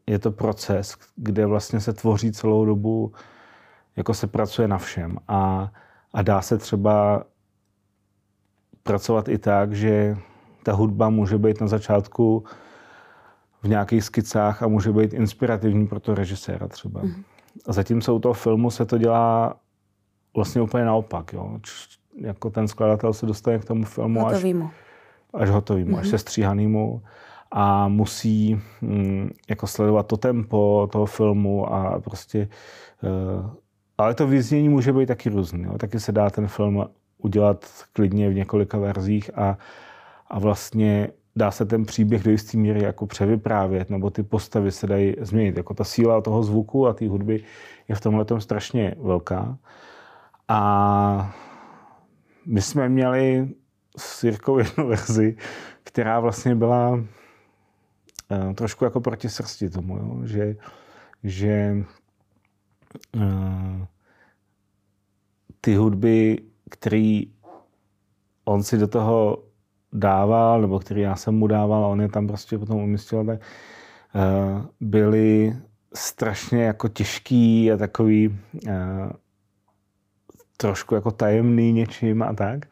je 0.07 0.19
to 0.19 0.31
proces, 0.31 0.95
kde 1.15 1.45
vlastně 1.45 1.79
se 1.79 1.93
tvoří 1.93 2.31
celou 2.31 2.65
dobu, 2.65 3.13
jako 3.95 4.13
se 4.13 4.27
pracuje 4.27 4.67
na 4.67 4.77
všem. 4.77 5.17
A, 5.27 5.71
a 6.13 6.21
dá 6.21 6.41
se 6.41 6.57
třeba 6.57 7.23
pracovat 8.83 9.29
i 9.29 9.37
tak, 9.37 9.73
že 9.73 10.17
ta 10.63 10.73
hudba 10.73 11.09
může 11.09 11.37
být 11.37 11.61
na 11.61 11.67
začátku 11.67 12.43
v 13.61 13.67
nějakých 13.67 14.03
skicách 14.03 14.63
a 14.63 14.67
může 14.67 14.91
být 14.91 15.13
inspirativní 15.13 15.87
pro 15.87 15.99
to 15.99 16.15
režiséra 16.15 16.67
třeba. 16.67 17.01
Mm. 17.01 17.23
A 17.67 17.73
zatímco 17.73 18.15
u 18.15 18.19
toho 18.19 18.33
filmu 18.33 18.71
se 18.71 18.85
to 18.85 18.97
dělá 18.97 19.55
vlastně 20.35 20.61
úplně 20.61 20.85
naopak. 20.85 21.33
Jo. 21.33 21.59
Jako 22.21 22.49
ten 22.49 22.67
skladatel 22.67 23.13
se 23.13 23.25
dostane 23.25 23.59
k 23.59 23.65
tomu 23.65 23.85
filmu 23.85 24.19
hotovýmu. 24.19 24.65
až, 24.65 25.41
až 25.41 25.49
hotovýmu, 25.49 25.95
mm-hmm. 25.95 25.99
až 25.99 26.07
se 26.07 26.17
stříhanýmu 26.17 27.01
a 27.51 27.87
musí 27.87 28.61
mm, 28.81 29.29
jako 29.49 29.67
sledovat 29.67 30.07
to 30.07 30.17
tempo 30.17 30.89
toho 30.91 31.05
filmu 31.05 31.73
a 31.73 31.99
prostě 31.99 32.49
uh, 33.03 33.49
ale 33.99 34.15
to 34.15 34.27
vyznění 34.27 34.69
může 34.69 34.93
být 34.93 35.05
taky 35.05 35.29
různý. 35.29 35.63
Jo. 35.63 35.77
Taky 35.77 35.99
se 35.99 36.11
dá 36.11 36.29
ten 36.29 36.47
film 36.47 36.85
udělat 37.17 37.65
klidně 37.93 38.29
v 38.29 38.33
několika 38.33 38.77
verzích 38.77 39.37
a, 39.37 39.57
a 40.27 40.39
vlastně 40.39 41.09
dá 41.39 41.51
se 41.51 41.65
ten 41.65 41.86
příběh 41.86 42.24
do 42.24 42.31
jisté 42.31 42.58
míry 42.58 42.84
jako 42.84 43.08
převyprávět, 43.08 43.89
nebo 43.89 44.10
ty 44.10 44.24
postavy 44.24 44.72
se 44.72 44.88
dají 44.88 45.15
změnit. 45.22 45.58
Jako 45.58 45.74
ta 45.74 45.84
síla 45.84 46.22
toho 46.22 46.43
zvuku 46.43 46.88
a 46.88 46.93
té 46.93 47.08
hudby 47.10 47.43
je 47.88 47.96
v 47.96 48.01
tomhle 48.01 48.25
strašně 48.39 48.96
velká. 49.01 49.58
A 50.48 51.36
my 52.46 52.62
jsme 52.62 52.89
měli 52.89 53.50
s 53.98 54.24
Jirkou 54.24 54.58
jednu 54.58 54.88
verzi, 54.88 55.36
která 55.84 56.19
vlastně 56.19 56.55
byla 56.55 56.89
uh, 56.89 57.03
trošku 58.55 58.84
jako 58.84 59.01
proti 59.01 59.29
srsti 59.29 59.69
tomu, 59.69 59.98
jo? 59.98 60.19
že, 60.24 60.55
že 61.24 61.75
uh, 63.15 63.86
ty 65.62 65.75
hudby, 65.75 66.38
který 66.69 67.31
on 68.46 68.63
si 68.63 68.77
do 68.77 68.88
toho 68.88 69.49
dával, 69.93 70.62
nebo 70.62 70.79
který 70.79 71.01
já 71.01 71.15
jsem 71.15 71.36
mu 71.36 71.48
dával 71.48 71.86
a 71.86 71.88
on 71.88 72.01
je 72.01 72.10
tam 72.10 72.27
prostě 72.27 72.58
potom 72.58 72.77
umístil, 72.77 73.25
tak 73.25 73.39
uh, 74.15 74.65
byly 74.81 75.55
strašně 75.93 76.63
jako 76.63 76.88
těžký 76.88 77.72
a 77.72 77.77
takový 77.77 78.27
uh, 78.27 78.72
trošku 80.58 80.96
jako 80.96 81.12
tajemný 81.12 81.72
něčím 81.72 82.24
a 82.24 82.34
tak. 82.34 82.65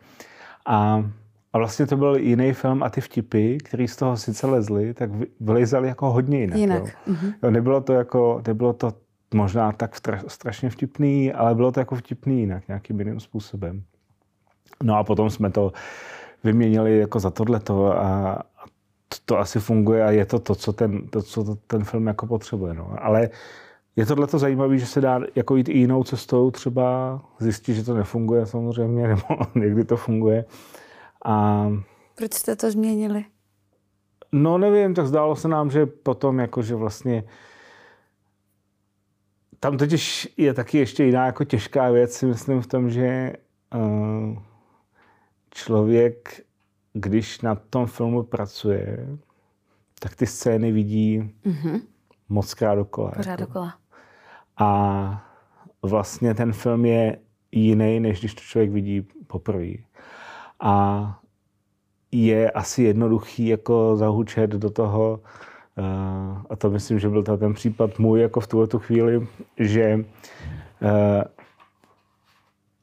A, 0.65 1.05
a 1.53 1.57
vlastně 1.57 1.87
to 1.87 1.97
byl 1.97 2.15
jiný 2.15 2.53
film 2.53 2.83
a 2.83 2.89
ty 2.89 3.01
vtipy, 3.01 3.57
které 3.57 3.87
z 3.87 3.95
toho 3.95 4.17
sice 4.17 4.47
lezly, 4.47 4.93
tak 4.93 5.09
vylizaly 5.39 5.87
jako 5.87 6.11
hodně 6.11 6.39
jinak. 6.39 6.57
jinak. 6.57 6.83
Jo. 6.83 7.13
Mm-hmm. 7.13 7.33
Jo, 7.43 7.51
nebylo 7.51 7.81
to 7.81 7.93
jako, 7.93 8.41
nebylo 8.47 8.73
to 8.73 8.93
možná 9.33 9.71
tak 9.71 9.95
strašně 10.27 10.69
vtipný, 10.69 11.33
ale 11.33 11.55
bylo 11.55 11.71
to 11.71 11.79
jako 11.79 11.95
vtipný 11.95 12.39
jinak, 12.39 12.67
nějakým 12.67 12.99
jiným 12.99 13.19
způsobem. 13.19 13.83
No 14.83 14.97
a 14.97 15.03
potom 15.03 15.29
jsme 15.29 15.49
to 15.49 15.71
vyměnili 16.47 16.99
jako 16.99 17.19
za 17.19 17.29
tohleto 17.29 17.97
a, 17.97 18.39
to, 19.09 19.17
to 19.25 19.39
asi 19.39 19.59
funguje 19.59 20.03
a 20.03 20.11
je 20.11 20.25
to 20.25 20.39
to, 20.39 20.55
co 20.55 20.73
ten, 20.73 21.07
to, 21.07 21.21
co 21.21 21.55
ten 21.67 21.83
film 21.83 22.07
jako 22.07 22.27
potřebuje. 22.27 22.73
No. 22.73 22.95
Ale 22.99 23.29
je 23.95 24.05
tohle 24.05 24.27
to 24.27 24.39
zajímavé, 24.39 24.77
že 24.77 24.85
se 24.85 25.01
dá 25.01 25.21
jako 25.35 25.55
jít 25.55 25.69
i 25.69 25.77
jinou 25.77 26.03
cestou, 26.03 26.51
třeba 26.51 27.19
zjistit, 27.39 27.73
že 27.73 27.83
to 27.83 27.93
nefunguje 27.93 28.45
samozřejmě, 28.45 29.07
nebo 29.07 29.25
někdy 29.55 29.83
to 29.83 29.97
funguje. 29.97 30.45
A... 31.25 31.67
Proč 32.15 32.33
jste 32.33 32.55
to 32.55 32.71
změnili? 32.71 33.25
No 34.31 34.57
nevím, 34.57 34.93
tak 34.93 35.07
zdálo 35.07 35.35
se 35.35 35.47
nám, 35.47 35.71
že 35.71 35.85
potom 35.85 36.39
jako, 36.39 36.61
že 36.61 36.75
vlastně 36.75 37.23
tam 39.59 39.77
totiž 39.77 40.33
je 40.37 40.53
taky 40.53 40.77
ještě 40.77 41.03
jiná 41.03 41.25
jako 41.25 41.43
těžká 41.43 41.91
věc, 41.91 42.13
si 42.13 42.25
myslím 42.25 42.61
v 42.61 42.67
tom, 42.67 42.89
že 42.89 43.33
uh, 43.75 44.37
člověk, 45.57 46.41
když 46.93 47.41
na 47.41 47.55
tom 47.55 47.85
filmu 47.85 48.23
pracuje, 48.23 49.07
tak 49.99 50.15
ty 50.15 50.25
scény 50.25 50.71
vidí 50.71 51.33
mm-hmm. 51.45 51.81
moc 52.29 52.53
krát 52.53 52.75
dokola. 52.75 53.11
Pořád 53.11 53.31
jako. 53.31 53.43
dokola. 53.43 53.75
A 54.57 55.27
vlastně 55.81 56.33
ten 56.33 56.53
film 56.53 56.85
je 56.85 57.19
jiný, 57.51 57.99
než 57.99 58.19
když 58.19 58.33
to 58.33 58.41
člověk 58.41 58.71
vidí 58.71 59.07
poprvé. 59.27 59.73
A 60.59 61.19
je 62.11 62.51
asi 62.51 62.83
jednoduchý 62.83 63.47
jako 63.47 63.95
zahučet 63.95 64.49
do 64.49 64.69
toho, 64.69 65.21
uh, 65.77 66.41
a 66.49 66.55
to 66.57 66.69
myslím, 66.69 66.99
že 66.99 67.09
byl 67.09 67.23
to 67.23 67.37
ten 67.37 67.53
případ 67.53 67.99
můj 67.99 68.21
jako 68.21 68.39
v 68.39 68.47
tuhle 68.47 68.67
tu 68.67 68.79
chvíli, 68.79 69.27
že 69.57 69.95
uh, 69.95 71.23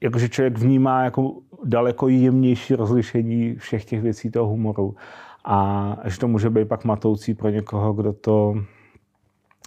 jakože 0.01 0.29
člověk 0.29 0.59
vnímá 0.59 1.05
jako 1.05 1.33
daleko 1.65 2.09
jemnější 2.09 2.75
rozlišení 2.75 3.55
všech 3.55 3.85
těch 3.85 4.03
věcí 4.03 4.31
toho 4.31 4.47
humoru. 4.47 4.97
A 5.45 5.97
že 6.05 6.19
to 6.19 6.29
může 6.29 6.51
být 6.51 6.69
pak 6.69 6.85
matoucí 6.85 7.35
pro 7.35 7.49
někoho, 7.51 7.93
kdo 7.93 8.13
to 8.13 8.55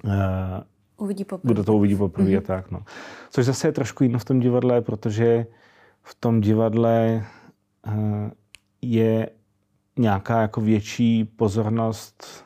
uh, 0.04 0.12
uvidí 0.98 1.26
poprvé. 1.26 1.54
Kdo 1.54 1.64
to 1.64 1.74
uvidí 1.74 1.96
poprvé 1.96 2.30
mm-hmm. 2.30 2.42
tak. 2.42 2.72
No. 2.72 2.80
Což 3.30 3.46
zase 3.46 3.68
je 3.68 3.72
trošku 3.72 4.04
jiné 4.04 4.20
v 4.20 4.26
tom 4.26 4.40
divadle, 4.40 4.82
protože 4.82 5.46
v 6.02 6.16
tom 6.16 6.42
divadle 6.42 7.26
uh, 7.88 7.94
je 8.82 9.30
nějaká 10.00 10.42
jako 10.42 10.62
větší 10.62 11.26
pozornost 11.26 12.46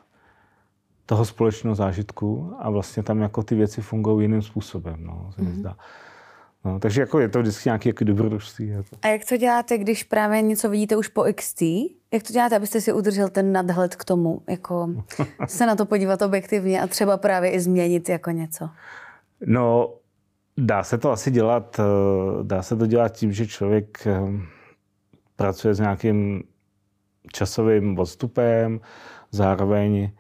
toho 1.06 1.26
společného 1.26 1.76
zážitku 1.76 2.54
a 2.60 2.70
vlastně 2.70 3.04
tam 3.04 3.22
jako 3.22 3.44
ty 3.44 3.56
věci 3.56 3.82
fungují 3.82 4.24
jiným 4.24 4.42
způsobem, 4.42 4.96
no, 5.00 5.32
se 5.36 5.42
mm-hmm. 5.42 5.54
zdá. 5.54 5.78
No, 6.66 6.80
takže 6.80 7.02
jako 7.02 7.20
je 7.20 7.30
to 7.30 7.42
vždycky 7.42 7.70
nějaké 7.70 7.90
jako 7.90 8.04
dobrodružství. 8.04 8.68
Jako. 8.68 8.96
A 9.02 9.08
jak 9.08 9.22
to 9.30 9.38
děláte, 9.38 9.78
když 9.78 10.04
právě 10.04 10.42
něco 10.42 10.70
vidíte 10.70 10.98
už 10.98 11.08
po 11.08 11.24
XT? 11.34 11.62
Jak 12.12 12.24
to 12.28 12.34
děláte, 12.34 12.56
abyste 12.56 12.82
si 12.82 12.94
udržel 12.94 13.30
ten 13.30 13.52
nadhled 13.52 13.96
k 13.96 14.06
tomu? 14.06 14.42
Jako 14.50 14.90
se 15.48 15.66
na 15.66 15.76
to 15.76 15.86
podívat 15.86 16.22
objektivně 16.22 16.82
a 16.82 16.88
třeba 16.88 17.18
právě 17.18 17.52
i 17.52 17.60
změnit 17.60 18.10
jako 18.10 18.32
něco? 18.32 18.70
No, 19.46 19.94
dá 20.58 20.84
se 20.84 20.98
to 20.98 21.12
asi 21.12 21.32
dělat, 21.32 21.80
eh, 21.80 22.44
dá 22.44 22.62
se 22.62 22.76
to 22.76 22.86
dělat 22.86 23.10
tím, 23.10 23.34
že 23.34 23.48
člověk 23.48 24.08
eh, 24.08 24.22
pracuje 25.36 25.74
s 25.74 25.80
nějakým 25.80 26.44
časovým 27.34 28.00
odstupem, 28.00 28.80
zároveň 29.32 30.12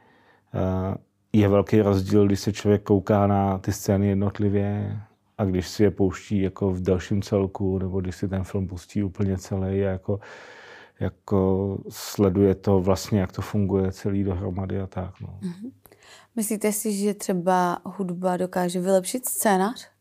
eh, 0.53 0.97
je 1.33 1.47
velký 1.47 1.81
rozdíl, 1.81 2.25
když 2.25 2.39
se 2.39 2.53
člověk 2.53 2.83
kouká 2.83 3.27
na 3.27 3.57
ty 3.57 3.71
scény 3.71 4.07
jednotlivě, 4.07 4.99
a 5.41 5.45
když 5.45 5.67
si 5.67 5.83
je 5.83 5.91
pouští 5.91 6.41
jako 6.41 6.71
v 6.71 6.81
dalším 6.81 7.21
celku, 7.21 7.77
nebo 7.77 8.01
když 8.01 8.15
si 8.15 8.27
ten 8.27 8.43
film 8.43 8.67
pustí 8.67 9.03
úplně 9.03 9.37
celý 9.37 9.85
a 9.85 9.89
jako, 9.89 10.19
jako 10.99 11.77
sleduje 11.89 12.55
to 12.55 12.81
vlastně, 12.81 13.19
jak 13.19 13.31
to 13.31 13.41
funguje 13.41 13.91
celý 13.91 14.23
dohromady 14.23 14.81
a 14.81 14.87
tak. 14.87 15.21
No. 15.21 15.39
Mm-hmm. 15.41 15.71
Myslíte 16.35 16.71
si, 16.71 16.93
že 16.93 17.13
třeba 17.13 17.81
hudba 17.85 18.37
dokáže 18.37 18.79
vylepšit 18.79 19.25
scénář? 19.25 19.91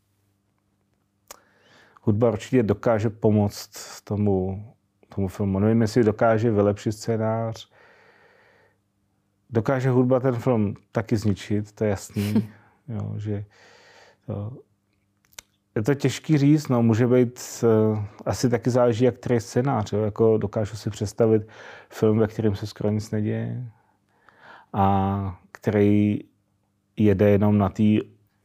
Hudba 2.02 2.30
určitě 2.30 2.62
dokáže 2.62 3.11
pomoct 3.11 4.00
tomu, 4.04 4.64
tomu 5.14 5.28
filmu. 5.28 5.59
Nevím, 5.59 5.82
jestli 5.82 6.04
dokáže 6.04 6.50
vylepšit 6.50 6.92
scénář. 6.92 7.70
Dokáže 9.50 9.90
hudba 9.90 10.20
ten 10.20 10.35
film 10.35 10.75
taky 10.92 11.16
zničit, 11.16 11.73
to 11.73 11.85
je 11.85 11.90
jasný. 11.90 12.49
jo, 12.88 13.14
že 13.16 13.44
to, 14.26 14.52
je 15.76 15.82
to 15.82 15.94
těžký 15.94 16.38
říct, 16.38 16.68
no, 16.68 16.82
může 16.82 17.06
být, 17.06 17.40
uh, 17.62 18.04
asi 18.26 18.50
taky 18.50 18.70
záleží, 18.70 19.04
jak 19.04 19.14
který 19.14 19.40
scénář, 19.40 19.92
jo? 19.92 20.02
jako 20.02 20.38
dokážu 20.38 20.76
si 20.76 20.90
představit 20.90 21.48
film, 21.90 22.18
ve 22.18 22.26
kterém 22.26 22.56
se 22.56 22.66
skoro 22.66 22.90
nic 22.90 23.10
neděje 23.10 23.70
a 24.72 25.38
který 25.52 26.18
jede 26.96 27.30
jenom 27.30 27.58
na 27.58 27.68
té 27.68 27.82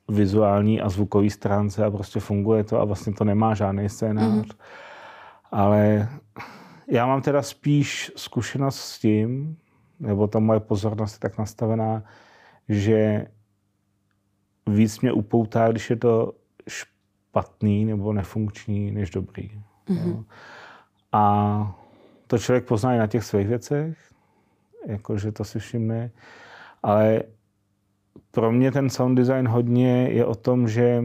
vizuální 0.10 0.82
a 0.82 0.90
zvukové 0.90 1.30
stránce 1.30 1.86
a 1.86 1.92
prostě 1.92 2.20
funguje 2.20 2.64
to 2.64 2.82
a 2.82 2.86
vlastně 2.86 3.14
to 3.14 3.24
nemá 3.24 3.54
žádný 3.54 3.90
scénář. 3.90 4.46
Mm. 4.46 4.60
Ale 5.52 6.10
já 6.88 7.06
mám 7.06 7.22
teda 7.22 7.42
spíš 7.42 8.12
zkušenost 8.16 8.80
s 8.80 9.00
tím, 9.00 9.58
nebo 10.00 10.28
ta 10.28 10.40
moje 10.40 10.60
pozornost 10.60 11.14
je 11.14 11.20
tak 11.20 11.38
nastavená, 11.38 12.04
že 12.70 13.28
víc 14.70 15.00
mě 15.00 15.12
upoutá, 15.12 15.72
když 15.72 15.90
je 15.90 15.96
to 15.96 16.34
špatný 16.68 16.95
nebo 17.86 18.14
nefunkční, 18.14 18.92
než 18.92 19.10
dobrý. 19.10 19.52
Mm-hmm. 19.88 20.24
A 21.12 21.76
to 22.28 22.38
člověk 22.38 22.66
pozná 22.66 22.96
i 22.96 22.98
na 22.98 23.08
těch 23.08 23.24
svých 23.24 23.48
věcech, 23.48 23.98
jakože 24.86 25.32
to 25.32 25.44
si 25.44 25.60
všimne, 25.60 26.12
ale 26.84 27.22
pro 28.32 28.52
mě 28.52 28.72
ten 28.72 28.90
sound 28.90 29.18
design 29.18 29.48
hodně 29.48 30.08
je 30.10 30.26
o 30.26 30.36
tom, 30.36 30.68
že 30.68 31.04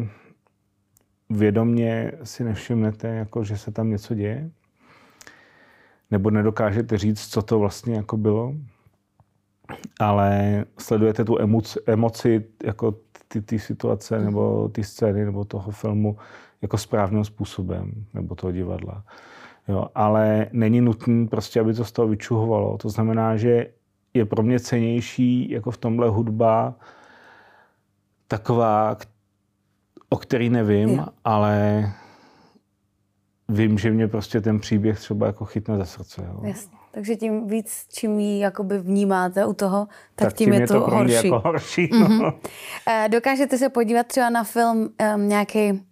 vědomně 1.31 2.13
si 2.25 2.45
nevšimnete, 2.45 3.09
jako, 3.09 3.45
že 3.45 3.59
se 3.59 3.73
tam 3.73 3.91
něco 3.91 4.15
děje, 4.15 4.51
nebo 6.11 6.31
nedokážete 6.31 6.99
říct, 6.99 7.27
co 7.27 7.43
to 7.43 7.59
vlastně 7.59 7.95
jako 7.95 8.17
bylo, 8.17 8.55
ale 10.01 10.65
sledujete 10.79 11.25
tu 11.25 11.41
emoci, 11.41 11.79
emoci 11.87 12.45
jako 12.65 12.95
ty, 13.33 13.43
ty 13.43 13.59
situace 13.59 14.17
mhm. 14.17 14.25
nebo 14.25 14.69
ty 14.69 14.85
scény 14.85 15.25
nebo 15.25 15.45
toho 15.45 15.71
filmu 15.71 16.17
jako 16.63 16.79
správným 16.79 17.25
způsobem, 17.25 17.93
nebo 18.15 18.35
toho 18.35 18.53
divadla. 18.53 19.05
Jo, 19.69 19.87
ale 19.95 20.47
není 20.53 20.81
nutné 20.81 21.27
prostě, 21.27 21.61
aby 21.61 21.75
to 21.75 21.85
z 21.85 21.93
toho 21.93 22.09
vyčuhovalo. 22.09 22.79
To 22.79 22.89
znamená, 22.89 23.37
že 23.37 23.67
je 24.15 24.25
pro 24.25 24.43
mě 24.43 24.61
cenější 24.61 25.51
jako 25.51 25.71
v 25.71 25.79
tomhle 25.79 26.09
hudba 26.09 26.75
taková, 28.29 28.97
o 30.09 30.17
který 30.17 30.51
nevím, 30.51 30.89
je. 30.89 31.05
ale 31.25 31.85
vím, 33.49 33.79
že 33.79 33.91
mě 33.91 34.09
prostě 34.09 34.41
ten 34.41 34.61
příběh 34.61 34.99
třeba 34.99 35.27
jako 35.27 35.45
chytne 35.45 35.79
za 35.79 35.85
srdce. 35.85 36.25
Jo. 36.29 36.41
Jasně. 36.45 36.80
Takže 36.93 37.17
tím 37.17 37.47
víc, 37.47 37.87
čím 37.93 38.21
ji 38.21 38.41
jakoby 38.41 38.79
vnímáte 38.79 39.47
u 39.47 39.53
toho, 39.53 39.87
tak, 40.15 40.29
tak 40.29 40.33
tím, 40.33 40.45
tím 40.45 40.55
je, 40.55 40.61
je 40.61 40.67
to, 40.67 40.75
to 40.75 40.81
horší. 40.81 41.27
Jako 41.27 41.41
horší 41.45 41.91
no. 41.93 42.09
mm-hmm. 42.09 42.35
Dokážete 43.09 43.59
se 43.59 43.69
podívat 43.69 44.07
třeba 44.07 44.31
na 44.31 44.45
film 44.45 44.89
um, 45.15 45.29
nějaký 45.29 45.83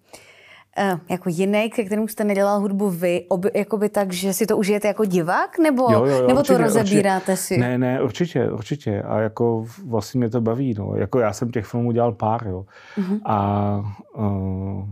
Uh, 0.92 1.00
jako 1.08 1.28
jiný, 1.28 1.70
ke 1.70 1.84
kterému 1.84 2.08
jste 2.08 2.24
nedělal 2.24 2.60
hudbu 2.60 2.90
vy, 2.90 3.24
oby, 3.28 3.50
jakoby 3.54 3.88
tak, 3.88 4.12
že 4.12 4.32
si 4.32 4.46
to 4.46 4.56
užijete 4.56 4.88
jako 4.88 5.04
divák, 5.04 5.58
nebo, 5.58 5.82
jo, 5.82 6.04
jo, 6.04 6.06
jo, 6.06 6.26
nebo 6.26 6.40
určitě, 6.40 6.56
to 6.56 6.62
rozebíráte 6.62 7.32
určitě. 7.32 7.36
si? 7.36 7.58
Ne, 7.58 7.78
ne, 7.78 8.02
určitě, 8.02 8.50
určitě. 8.50 9.02
A 9.02 9.20
jako 9.20 9.66
vlastně 9.86 10.18
mě 10.18 10.30
to 10.30 10.40
baví. 10.40 10.74
No. 10.78 10.92
Jako 10.96 11.18
já 11.18 11.32
jsem 11.32 11.50
těch 11.50 11.66
filmů 11.66 11.92
dělal 11.92 12.12
pár, 12.12 12.46
jo. 12.46 12.64
Uh-huh. 12.98 13.20
A 13.24 13.80
uh, 14.16 14.84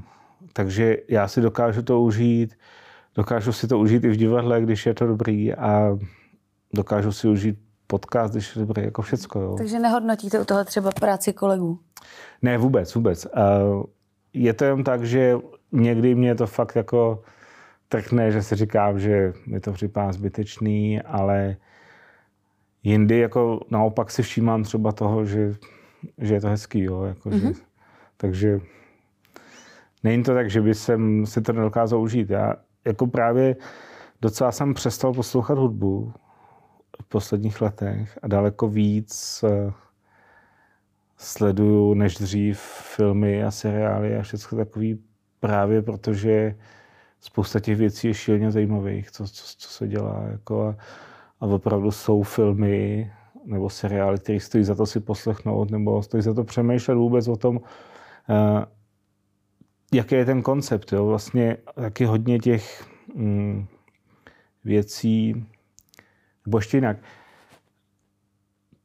takže 0.52 0.96
já 1.08 1.28
si 1.28 1.40
dokážu 1.40 1.82
to 1.82 2.00
užít, 2.00 2.54
dokážu 3.16 3.52
si 3.52 3.68
to 3.68 3.78
užít 3.78 4.04
i 4.04 4.08
v 4.08 4.16
divadle, 4.16 4.61
když 4.61 4.87
je 4.87 4.94
to 4.94 5.06
dobrý 5.06 5.54
a 5.54 5.99
dokážu 6.75 7.12
si 7.12 7.28
užít 7.28 7.58
podcast, 7.87 8.35
když 8.35 8.56
je 8.56 8.61
dobrý, 8.61 8.82
jako 8.82 9.02
všecko. 9.02 9.40
Jo. 9.40 9.54
Takže 9.58 9.78
nehodnotíte 9.78 10.40
u 10.40 10.44
toho 10.44 10.64
třeba 10.64 10.90
práci 10.90 11.32
kolegů? 11.32 11.78
Ne, 12.42 12.58
vůbec, 12.58 12.94
vůbec. 12.94 13.26
Je 14.32 14.52
to 14.52 14.64
jen 14.64 14.85
tak, 14.85 15.04
že 15.04 15.38
někdy 15.73 16.14
mě 16.14 16.35
to 16.35 16.46
fakt 16.46 16.76
jako 16.76 17.23
trkne, 17.88 18.32
že 18.32 18.42
si 18.42 18.54
říkám, 18.54 19.00
že 19.00 19.32
mi 19.46 19.61
to 19.61 19.73
připadá 19.73 20.12
zbytečný, 20.12 21.02
ale 21.02 21.56
jindy 22.82 23.18
jako 23.18 23.61
naopak 23.70 24.11
si 24.11 24.23
všímám 24.23 24.62
třeba 24.62 24.92
toho, 24.92 25.25
že, 25.25 25.54
že 26.18 26.35
je 26.35 26.40
to 26.40 26.49
hezký, 26.49 26.82
jo, 26.82 27.02
jako, 27.02 27.28
mm-hmm. 27.28 27.40
že, 27.40 27.46
mhm. 27.46 27.54
takže 28.16 28.61
není 30.04 30.23
to 30.23 30.35
tak, 30.35 30.50
že 30.50 30.61
by 30.61 30.75
jsem 30.75 31.26
si 31.26 31.42
to 31.42 31.52
nedokázal 31.52 32.00
užít. 32.00 32.30
Já 32.30 32.54
jako 32.86 33.06
právě 33.06 33.56
docela 34.22 34.52
jsem 34.52 34.74
přestal 34.74 35.12
poslouchat 35.12 35.58
hudbu 35.58 36.12
v 37.02 37.08
posledních 37.08 37.60
letech 37.60 38.18
a 38.22 38.28
daleko 38.28 38.68
víc 38.68 39.44
eh, 39.48 39.72
sleduju 41.16 41.94
než 41.94 42.14
dřív 42.14 42.60
filmy 42.96 43.44
a 43.44 43.50
seriály 43.50 44.16
a 44.16 44.22
všechno 44.22 44.58
takový 44.58 44.98
právě 45.40 45.82
protože 45.82 46.54
spousta 47.20 47.60
těch 47.60 47.78
věcí 47.78 48.06
je 48.06 48.14
šíleně 48.14 48.50
zajímavých, 48.50 49.10
co, 49.10 49.25
co, 49.25 49.44
co 49.58 49.68
se 49.68 49.88
dělá. 49.88 50.22
Jako 50.32 50.62
a, 50.62 50.76
a 51.40 51.46
opravdu 51.46 51.90
jsou 51.90 52.22
filmy 52.22 53.12
nebo 53.44 53.70
seriály, 53.70 54.18
které 54.18 54.40
stojí 54.40 54.64
za 54.64 54.75
to 54.75 54.86
si 54.86 55.00
poslechnout, 55.00 55.70
nebo 55.70 56.02
stojí 56.02 56.22
za 56.22 56.34
to 56.34 56.44
přemýšlet 56.44 56.94
vůbec 56.94 57.28
o 57.28 57.36
tom, 57.36 57.56
uh, 57.56 57.62
jaký 59.92 60.14
je 60.14 60.25
ten 60.25 60.42
koncept. 60.42 60.92
Jo? 60.92 61.06
Vlastně 61.06 61.56
taky 61.75 62.04
hodně 62.04 62.38
těch 62.38 62.88
mm, 63.14 63.66
věcí, 64.64 65.46
nebo 66.46 66.58
ještě 66.58 66.76
jinak, 66.76 66.96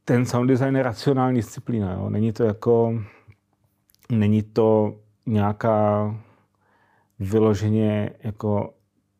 ten 0.05 0.25
sound 0.25 0.47
design 0.47 0.75
je 0.75 0.83
racionální 0.83 1.35
disciplína. 1.35 1.93
Jo? 1.93 2.09
Není 2.09 2.33
to 2.33 2.43
jako, 2.43 3.03
není 4.11 4.43
to 4.43 4.99
nějaká 5.25 6.15
vyloženě 7.19 8.09
jako 8.23 8.73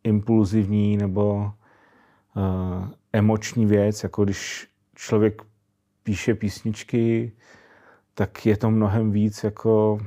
impulzivní 0.04 0.98
nebo 0.98 1.36
uh, 2.36 2.88
emoční 3.14 3.66
věc, 3.66 4.04
jako 4.04 4.24
když 4.24 4.68
člověk 4.96 5.42
píše 6.04 6.36
písničky, 6.36 7.32
tak 8.14 8.46
je 8.46 8.58
to 8.58 8.72
mnohem 8.72 9.12
víc 9.12 9.44
jako 9.44 10.00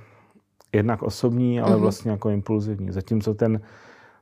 jednak 0.75 1.03
osobní, 1.03 1.61
ale 1.61 1.77
mm-hmm. 1.77 1.81
vlastně 1.81 2.11
jako 2.11 2.31
impulzivní. 2.31 2.91
Zatímco 2.91 3.35
ten, 3.35 3.61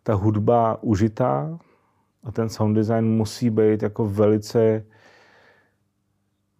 ta 0.03 0.15
hudba 0.15 0.83
užitá 0.83 1.59
a 2.25 2.33
ten 2.33 2.49
sound 2.49 2.77
design 2.77 3.05
musí 3.05 3.51
být 3.51 3.83
jako 3.83 4.07
velice 4.07 4.85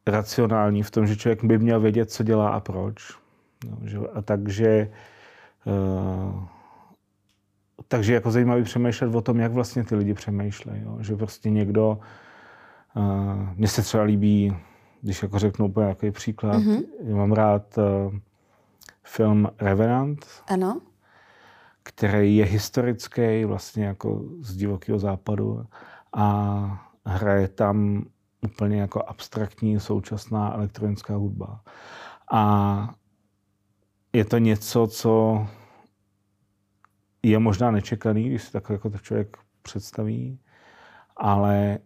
racionální 0.07 0.83
v 0.83 0.91
tom, 0.91 1.07
že 1.07 1.17
člověk 1.17 1.45
by 1.45 1.59
měl 1.59 1.81
vědět, 1.81 2.11
co 2.11 2.23
dělá 2.23 2.49
a 2.49 2.61
proč. 2.61 3.19
No, 3.71 3.79
že, 3.89 3.99
a 3.99 4.23
takže 4.23 4.91
uh, 5.67 6.45
takže 7.89 8.15
jako 8.15 8.31
zajímavý 8.31 8.63
přemýšlet 8.63 9.15
o 9.15 9.21
tom, 9.21 9.41
jak 9.41 9.53
vlastně 9.53 9.85
ty 9.85 9.95
lidi 9.95 10.15
přemýšlejí. 10.15 10.83
Že 11.01 11.17
prostě 11.17 11.51
někdo, 11.51 11.99
uh, 12.97 13.49
mně 13.55 13.69
se 13.69 13.83
třeba 13.83 14.03
líbí, 14.03 14.57
když 15.03 15.23
jako 15.23 15.39
řeknu 15.39 15.67
úplně 15.67 15.85
nějaký 15.85 16.11
příklad, 16.11 16.63
mm-hmm. 16.63 17.17
mám 17.17 17.33
rád 17.33 17.79
uh, 17.79 18.15
film 19.05 19.49
Revenant, 19.59 20.27
ano. 20.49 20.81
který 21.83 22.37
je 22.37 22.45
historický, 22.45 23.45
vlastně 23.45 23.85
jako 23.85 24.23
z 24.41 24.57
divokého 24.57 24.99
západu 24.99 25.67
a 26.13 26.93
hraje 27.07 27.49
tam 27.49 28.05
úplně 28.43 28.81
jako 28.81 29.03
abstraktní 29.03 29.81
současná 29.81 30.55
elektronická 30.55 31.17
hudba. 31.17 31.61
A 32.33 32.95
je 34.13 34.25
to 34.25 34.39
něco, 34.39 34.87
co 34.87 35.47
je 37.23 37.39
možná 37.39 37.71
nečekaný, 37.71 38.29
když 38.29 38.43
si 38.43 38.53
takhle 38.53 38.75
jako 38.75 38.91
to 38.91 38.99
člověk 38.99 39.37
představí, 39.63 40.41
ale 41.17 41.79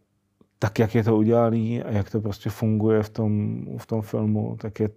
tak, 0.59 0.79
jak 0.79 0.95
je 0.95 1.05
to 1.05 1.17
udělané 1.17 1.83
a 1.83 1.91
jak 1.91 2.11
to 2.11 2.21
prostě 2.21 2.51
funguje 2.51 3.03
v 3.03 3.11
tom, 3.11 3.65
v 3.79 3.87
tom 3.87 4.03
filmu, 4.03 4.57
tak 4.61 4.81
je 4.81 4.89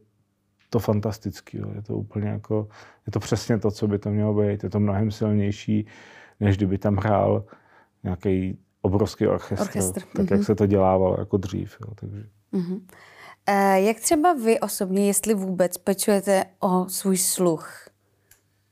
to 0.69 0.79
fantastický. 0.79 1.57
Jo. 1.57 1.71
Je 1.75 1.81
to 1.81 1.95
úplně 1.95 2.29
jako, 2.29 2.67
je 3.07 3.11
to 3.11 3.19
přesně 3.19 3.59
to, 3.59 3.71
co 3.71 3.87
by 3.87 3.99
to 3.99 4.09
mělo 4.09 4.33
být. 4.33 4.63
Je 4.63 4.69
to 4.69 4.79
mnohem 4.79 5.11
silnější, 5.11 5.85
než 6.39 6.57
kdyby 6.57 6.77
tam 6.77 6.95
hrál 6.95 7.43
nějaký 8.03 8.57
obrovský 8.81 9.27
orchestr, 9.27 9.63
orchestr. 9.63 10.01
tak 10.01 10.09
mm-hmm. 10.13 10.31
jak 10.31 10.39
mhm. 10.39 10.43
se 10.43 10.55
to 10.55 10.65
dělávalo 10.65 11.15
jako 11.19 11.37
dřív. 11.37 11.77
Jo. 11.81 11.93
Takže. 11.95 12.23
Mm-hmm. 12.53 12.81
E, 13.45 13.81
jak 13.81 13.99
třeba 13.99 14.33
vy 14.33 14.59
osobně, 14.59 15.07
jestli 15.07 15.33
vůbec 15.33 15.77
pečujete 15.77 16.43
o 16.59 16.89
svůj 16.89 17.17
sluch? 17.17 17.89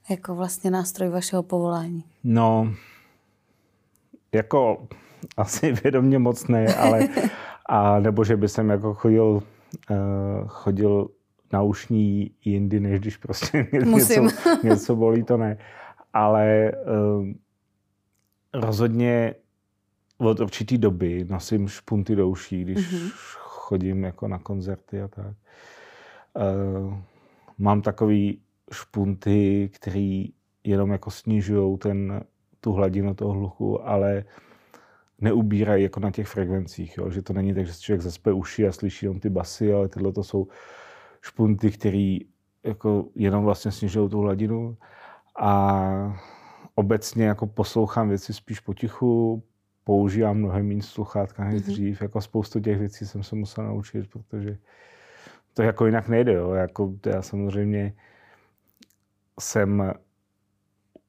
Jako 0.09 0.35
vlastně 0.35 0.71
nástroj 0.71 1.09
vašeho 1.09 1.43
povolání? 1.43 2.03
No, 2.23 2.73
jako 4.35 4.87
asi 5.37 5.71
vědomě 5.83 6.19
moc 6.19 6.47
ne, 6.47 6.75
ale 6.75 7.07
a 7.65 7.99
nebo 7.99 8.23
že 8.23 8.37
by 8.37 8.49
jsem 8.49 8.69
jako 8.69 8.93
chodil, 8.93 9.25
uh, 9.25 10.47
chodil 10.47 11.07
na 11.53 11.61
ušní 11.61 12.31
jindy, 12.45 12.79
než 12.79 12.99
když 12.99 13.17
prostě 13.17 13.67
něco, 13.85 14.27
něco 14.63 14.95
bolí, 14.95 15.23
to 15.23 15.37
ne. 15.37 15.57
Ale 16.13 16.71
uh, 16.71 17.27
rozhodně 18.53 19.35
od 20.17 20.39
určitý 20.39 20.77
doby 20.77 21.25
nosím 21.29 21.67
špunty 21.67 22.15
do 22.15 22.29
uší, 22.29 22.61
když 22.61 22.77
mm-hmm. 22.77 23.11
chodím 23.35 24.03
jako 24.03 24.27
na 24.27 24.39
koncerty 24.39 25.01
a 25.01 25.07
tak. 25.07 25.25
Uh, 25.25 26.93
mám 27.57 27.81
takový 27.81 28.41
špunty, 28.71 29.69
které 29.73 30.23
jenom 30.63 30.91
jako 30.91 31.11
snižují 31.11 31.77
ten, 31.77 32.21
tu 32.61 32.71
hladinu 32.71 33.13
toho 33.13 33.33
hluchu, 33.33 33.87
ale 33.87 34.23
neubírají 35.21 35.83
jako 35.83 35.99
na 35.99 36.11
těch 36.11 36.27
frekvencích. 36.27 36.97
Jo? 36.97 37.09
Že 37.09 37.21
to 37.21 37.33
není 37.33 37.53
tak, 37.53 37.65
že 37.65 37.73
člověk 37.73 38.01
zaspe 38.01 38.31
uši 38.31 38.67
a 38.67 38.71
slyší 38.71 39.05
jenom 39.05 39.19
ty 39.19 39.29
basy, 39.29 39.73
ale 39.73 39.87
tyhle 39.87 40.13
to 40.13 40.23
jsou 40.23 40.47
špunty, 41.27 41.71
které 41.71 42.17
jako 42.63 43.05
jenom 43.15 43.43
vlastně 43.43 43.71
snižují 43.71 44.09
tu 44.09 44.19
hladinu. 44.19 44.77
A 45.39 46.19
obecně 46.75 47.25
jako 47.25 47.47
poslouchám 47.47 48.09
věci 48.09 48.33
spíš 48.33 48.59
potichu, 48.59 49.43
používám 49.83 50.37
mnohem 50.37 50.67
méně 50.67 50.83
sluchátka 50.83 51.43
než 51.43 51.61
mm-hmm. 51.61 51.65
dřív. 51.65 52.01
Jako 52.01 52.21
spoustu 52.21 52.59
těch 52.59 52.79
věcí 52.79 53.05
jsem 53.05 53.23
se 53.23 53.35
musel 53.35 53.63
naučit, 53.63 54.09
protože 54.09 54.57
to 55.53 55.61
jako 55.61 55.85
jinak 55.85 56.07
nejde. 56.07 56.33
Jo. 56.33 56.51
Jako 56.51 56.93
já 57.05 57.21
samozřejmě 57.21 57.93
jsem 59.39 59.93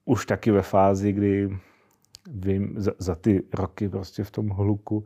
už 0.04 0.26
taky 0.26 0.50
ve 0.50 0.62
fázi, 0.62 1.12
kdy 1.12 1.58
vím 2.30 2.74
za, 2.76 2.92
za 2.98 3.14
ty 3.14 3.42
roky 3.54 3.88
prostě 3.88 4.24
v 4.24 4.30
tom 4.30 4.48
hluku, 4.48 5.04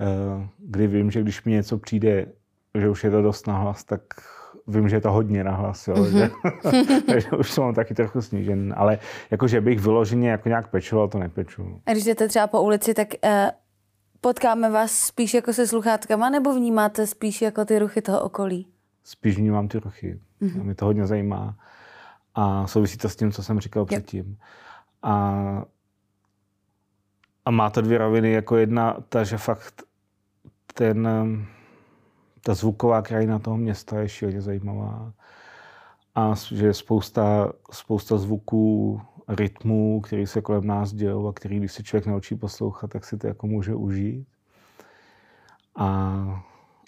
eh, 0.00 0.48
kdy 0.58 0.86
vím, 0.86 1.10
že 1.10 1.22
když 1.22 1.44
mi 1.44 1.52
něco 1.52 1.78
přijde, 1.78 2.26
že 2.74 2.90
už 2.90 3.04
je 3.04 3.10
to 3.10 3.22
dost 3.22 3.46
nahlas, 3.46 3.84
tak 3.84 4.02
vím, 4.66 4.88
že 4.88 4.96
je 4.96 5.00
to 5.00 5.12
hodně 5.12 5.44
nahlas, 5.44 5.88
jo, 5.88 5.94
mm-hmm. 5.94 6.18
že, 6.18 7.00
takže 7.06 7.30
už 7.30 7.50
jsem 7.50 7.74
taky 7.74 7.94
trochu 7.94 8.22
snížen, 8.22 8.74
ale 8.76 8.98
jakože 9.30 9.60
bych 9.60 9.80
vyloženě 9.80 10.30
jako 10.30 10.48
nějak 10.48 10.68
pečoval, 10.68 11.08
to 11.08 11.18
nepeču. 11.18 11.80
A 11.86 11.92
když 11.92 12.04
jdete 12.04 12.28
třeba 12.28 12.46
po 12.46 12.62
ulici, 12.62 12.94
tak 12.94 13.08
uh, 13.24 13.30
potkáme 14.20 14.70
vás 14.70 14.92
spíš 14.92 15.34
jako 15.34 15.52
se 15.52 15.66
sluchátkama, 15.66 16.30
nebo 16.30 16.54
vnímáte 16.54 17.06
spíš 17.06 17.42
jako 17.42 17.64
ty 17.64 17.78
ruchy 17.78 18.02
toho 18.02 18.20
okolí? 18.20 18.66
Spíš 19.04 19.36
vnímám 19.36 19.68
ty 19.68 19.78
ruchy. 19.78 20.20
Mm-hmm. 20.42 20.62
Mě 20.62 20.74
to 20.74 20.84
hodně 20.84 21.06
zajímá. 21.06 21.56
A 22.34 22.66
souvisí 22.66 22.98
to 22.98 23.08
s 23.08 23.16
tím, 23.16 23.32
co 23.32 23.42
jsem 23.42 23.60
říkal 23.60 23.80
yep. 23.80 23.88
předtím. 23.88 24.38
A, 25.02 25.64
a 27.44 27.50
má 27.50 27.70
to 27.70 27.80
dvě 27.80 27.98
roviny, 27.98 28.32
jako 28.32 28.56
jedna, 28.56 28.96
ta, 29.08 29.24
že 29.24 29.38
fakt 29.38 29.82
ten 30.74 31.08
ta 32.46 32.54
zvuková 32.54 33.02
krajina 33.02 33.38
toho 33.38 33.56
města 33.56 34.00
je 34.00 34.08
šíleně 34.08 34.40
zajímavá. 34.40 35.12
A 36.14 36.34
že 36.34 36.66
je 36.66 36.74
spousta, 36.74 37.52
spousta 37.72 38.18
zvuků, 38.18 39.00
rytmů, 39.28 40.00
který 40.00 40.26
se 40.26 40.40
kolem 40.40 40.66
nás 40.66 40.92
dějou 40.92 41.28
a 41.28 41.32
který, 41.32 41.58
když 41.58 41.72
se 41.72 41.82
člověk 41.82 42.06
naučí 42.06 42.34
poslouchat, 42.34 42.90
tak 42.90 43.04
si 43.04 43.18
to 43.18 43.26
jako 43.26 43.46
může 43.46 43.74
užít. 43.74 44.28
A, 45.76 46.44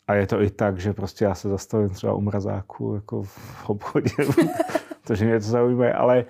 a 0.06 0.14
je 0.14 0.26
to 0.26 0.42
i 0.42 0.50
tak, 0.50 0.78
že 0.78 0.92
prostě 0.92 1.24
já 1.24 1.34
se 1.34 1.48
zastavím 1.48 1.90
třeba 1.90 2.12
u 2.12 2.20
mrazáku 2.20 2.94
jako 2.94 3.22
v 3.22 3.70
obchodě, 3.70 4.14
protože 5.02 5.24
mě 5.24 5.40
to 5.40 5.46
zajímá, 5.46 5.90
ale, 5.96 6.24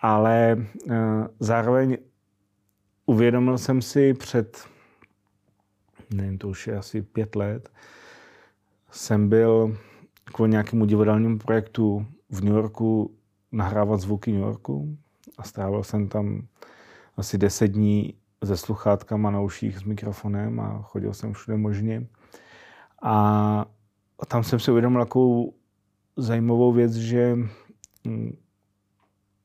ale 0.00 0.56
uh, 0.86 0.94
zároveň 1.40 1.96
uvědomil 3.06 3.58
jsem 3.58 3.82
si 3.82 4.14
před, 4.14 4.64
nevím, 6.14 6.38
to 6.38 6.48
už 6.48 6.66
je 6.66 6.78
asi 6.78 7.02
pět 7.02 7.36
let, 7.36 7.70
jsem 8.94 9.28
byl 9.28 9.76
kvůli 10.24 10.50
nějakému 10.50 10.84
divadelnímu 10.84 11.38
projektu 11.38 12.06
v 12.30 12.44
New 12.44 12.54
Yorku 12.54 13.14
nahrávat 13.52 14.00
zvuky 14.00 14.32
New 14.32 14.40
Yorku 14.40 14.98
a 15.38 15.42
strávil 15.42 15.82
jsem 15.82 16.08
tam 16.08 16.46
asi 17.16 17.38
deset 17.38 17.68
dní 17.68 18.14
se 18.44 18.56
sluchátkama 18.56 19.30
na 19.30 19.40
uších 19.40 19.78
s 19.78 19.82
mikrofonem 19.82 20.60
a 20.60 20.82
chodil 20.82 21.14
jsem 21.14 21.32
všude 21.32 21.56
možně. 21.56 22.06
A 23.02 23.64
tam 24.28 24.44
jsem 24.44 24.60
si 24.60 24.70
uvědomil 24.70 25.04
takovou 25.04 25.54
zajímavou 26.16 26.72
věc, 26.72 26.92
že 26.92 27.38
mm, 28.04 28.36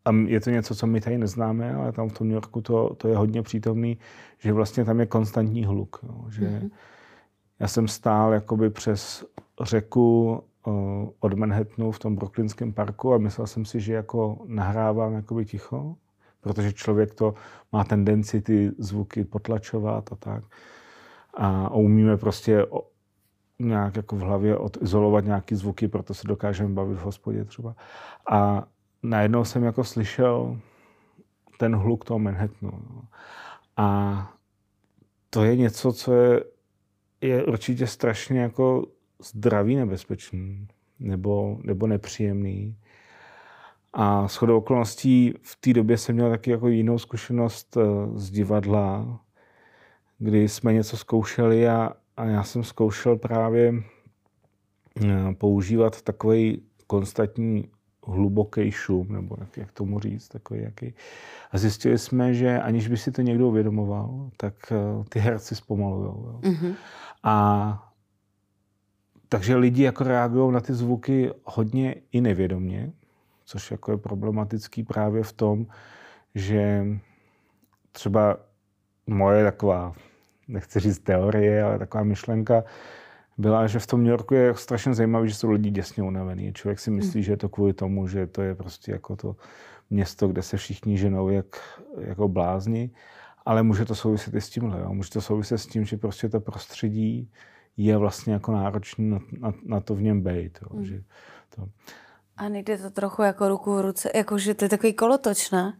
a 0.06 0.12
je 0.12 0.40
to 0.40 0.50
něco, 0.50 0.76
co 0.76 0.88
my 0.88 1.02
tady 1.02 1.18
neznáme, 1.18 1.76
ale 1.76 1.92
tam 1.92 2.10
v 2.10 2.14
tom 2.14 2.28
New 2.28 2.34
Yorku 2.34 2.62
to, 2.62 2.96
to 2.96 3.08
je 3.08 3.18
hodně 3.18 3.42
přítomný, 3.42 3.98
že 4.40 4.54
vlastně 4.54 4.86
tam 4.86 5.00
je 5.00 5.06
konstantní 5.06 5.66
hluk. 5.66 6.00
Jo, 6.04 6.26
že 6.30 6.42
mm-hmm 6.42 6.70
já 7.60 7.68
jsem 7.68 7.88
stál 7.88 8.34
jakoby 8.34 8.70
přes 8.70 9.26
řeku 9.62 10.44
od 11.20 11.34
Manhattanu 11.34 11.92
v 11.92 12.00
tom 12.00 12.16
Brooklynském 12.16 12.74
parku 12.74 13.14
a 13.14 13.18
myslel 13.18 13.48
jsem 13.48 13.66
si, 13.66 13.80
že 13.80 13.94
jako 13.94 14.38
nahrávám 14.46 15.14
jakoby 15.14 15.46
ticho, 15.46 15.96
protože 16.42 16.74
člověk 16.74 17.14
to 17.14 17.34
má 17.72 17.84
tendenci 17.84 18.42
ty 18.42 18.72
zvuky 18.78 19.24
potlačovat 19.24 20.12
a 20.12 20.16
tak. 20.16 20.44
A 21.34 21.70
umíme 21.70 22.18
prostě 22.18 22.66
nějak 23.60 23.96
jako 23.96 24.16
v 24.16 24.20
hlavě 24.20 24.58
odizolovat 24.58 25.26
nějaký 25.26 25.56
zvuky, 25.56 25.88
proto 25.88 26.14
se 26.14 26.28
dokážeme 26.28 26.74
bavit 26.74 26.96
v 26.96 27.04
hospodě 27.04 27.46
třeba. 27.46 27.76
A 28.32 28.68
najednou 29.04 29.46
jsem 29.46 29.64
jako 29.64 29.84
slyšel 29.84 30.60
ten 31.58 31.76
hluk 31.76 32.06
toho 32.06 32.20
Manhattanu. 32.20 32.72
No. 32.72 33.02
A 33.78 34.32
to 35.30 35.44
je 35.44 35.56
něco, 35.56 35.94
co 35.94 36.14
je 36.14 36.44
je 37.22 37.46
určitě 37.46 37.88
strašně 37.88 38.40
jako 38.40 38.86
zdravý 39.24 39.76
nebezpečný 39.76 40.68
nebo, 41.00 41.58
nebo 41.64 41.88
nepříjemný. 41.88 42.76
A 43.94 44.28
s 44.28 44.36
chodou 44.36 44.58
okolností 44.58 45.34
v 45.42 45.56
té 45.56 45.74
době 45.74 45.98
jsem 45.98 46.16
měl 46.16 46.30
taky 46.30 46.52
jako 46.52 46.68
jinou 46.68 47.00
zkušenost 47.00 47.78
eh, 47.78 47.82
z 48.14 48.32
divadla, 48.32 49.20
kdy 50.18 50.50
jsme 50.50 50.74
něco 50.74 50.98
zkoušeli 50.98 51.68
a, 51.68 51.94
a 52.18 52.26
já 52.26 52.44
jsem 52.44 52.64
zkoušel 52.64 53.18
právě 53.18 53.74
eh, 55.06 55.34
používat 55.34 56.02
takový 56.02 56.62
konstantní 56.88 57.70
hluboký 58.08 58.72
šum, 58.72 59.08
nebo 59.10 59.36
jak, 59.40 59.58
jak 59.58 59.72
tomu 59.72 60.00
říct, 60.00 60.28
takový 60.28 60.62
jaký. 60.62 60.94
A 61.52 61.58
zjistili 61.58 61.98
jsme, 61.98 62.34
že 62.34 62.60
aniž 62.60 62.88
by 62.88 62.98
si 62.98 63.12
to 63.12 63.22
někdo 63.22 63.48
uvědomoval, 63.48 64.30
tak 64.38 64.54
uh, 64.72 65.04
ty 65.04 65.20
herci 65.20 65.56
zpomalují. 65.56 66.12
Mm-hmm. 66.12 66.76
A 67.24 67.89
takže 69.30 69.56
lidi 69.56 69.84
jako 69.84 70.04
reagují 70.04 70.54
na 70.54 70.60
ty 70.60 70.74
zvuky 70.74 71.32
hodně 71.44 71.96
i 72.12 72.22
nevědomně, 72.22 72.92
což 73.46 73.72
jako 73.72 73.92
je 73.92 73.98
problematický 73.98 74.84
právě 74.84 75.24
v 75.24 75.34
tom, 75.34 75.66
že 76.36 76.86
třeba 77.92 78.38
moje 79.08 79.44
taková, 79.44 79.94
nechci 80.48 80.80
říct 80.80 81.00
teorie, 81.00 81.64
ale 81.64 81.80
taková 81.80 82.04
myšlenka 82.04 82.64
byla, 83.38 83.68
že 83.68 83.80
v 83.80 83.88
tom 83.88 84.04
New 84.04 84.12
Yorku 84.12 84.34
je 84.34 84.56
strašně 84.56 84.94
zajímavé, 84.94 85.28
že 85.28 85.36
jsou 85.36 85.52
lidi 85.52 85.70
děsně 85.70 86.04
unavený. 86.04 86.54
Člověk 86.54 86.80
si 86.80 86.92
myslí, 86.92 87.20
hmm. 87.20 87.24
že 87.24 87.32
je 87.32 87.38
to 87.38 87.50
kvůli 87.50 87.74
tomu, 87.74 88.08
že 88.08 88.28
to 88.28 88.42
je 88.42 88.56
prostě 88.56 88.92
jako 88.92 89.16
to 89.16 89.36
město, 89.90 90.28
kde 90.28 90.42
se 90.42 90.58
všichni 90.58 90.98
ženou 90.98 91.30
jak, 91.30 91.80
jako 92.02 92.28
blázni 92.28 92.92
ale 93.50 93.64
může 93.64 93.86
to 93.86 93.96
souviset 93.96 94.34
i 94.34 94.42
s 94.42 94.50
tímhle. 94.50 94.80
Jo? 94.80 94.94
Může 94.94 95.10
to 95.10 95.22
souviset 95.22 95.60
s 95.60 95.68
tím, 95.68 95.86
že 95.86 95.98
prostě 95.98 96.30
to 96.30 96.40
prostředí 96.40 97.32
je 97.80 97.98
vlastně 97.98 98.34
jako 98.34 98.52
náročné 98.52 99.06
na, 99.06 99.20
na, 99.40 99.54
na 99.66 99.80
to 99.80 99.96
v 99.96 100.02
něm 100.02 100.22
být. 100.22 100.60
Jo? 100.62 100.78
Mm. 100.78 100.86
Že 100.86 101.02
to... 101.56 101.68
A 102.38 102.50
nejde 102.50 102.78
to 102.78 102.90
trochu 102.90 103.22
jako 103.22 103.50
ruku 103.50 103.76
v 103.76 103.82
ruce, 103.82 104.12
jako 104.16 104.38
že 104.38 104.54
to 104.54 104.66
je 104.66 104.70
takový 104.70 104.94
kolotoč, 104.94 105.52
ne? 105.52 105.74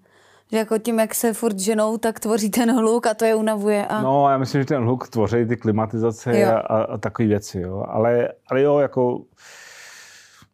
Že 0.52 0.58
jako 0.58 0.78
tím, 0.78 1.00
jak 1.00 1.16
se 1.16 1.34
furt 1.34 1.60
ženou, 1.60 1.98
tak 1.98 2.20
tvoří 2.20 2.50
ten 2.50 2.76
hluk 2.76 3.08
a 3.08 3.14
to 3.14 3.26
je 3.26 3.36
unavuje. 3.36 3.88
A... 3.88 4.02
No, 4.02 4.30
já 4.30 4.38
myslím, 4.38 4.62
že 4.62 4.66
ten 4.66 4.84
hluk 4.84 5.10
tvoří 5.10 5.46
ty 5.46 5.58
klimatizace 5.58 6.46
a, 6.46 6.60
a, 6.60 6.82
a 6.82 6.98
takové 6.98 7.28
věci, 7.28 7.60
jo. 7.60 7.86
Ale, 7.88 8.30
ale 8.48 8.62
jo, 8.62 8.80
jako 8.80 9.22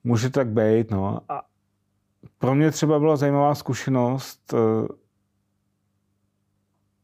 může 0.03 0.29
tak 0.29 0.47
být, 0.47 0.91
no. 0.91 1.19
A 1.29 1.41
pro 2.37 2.55
mě 2.55 2.71
třeba 2.71 2.99
byla 2.99 3.15
zajímavá 3.15 3.55
zkušenost, 3.55 4.53
eh, 4.53 4.87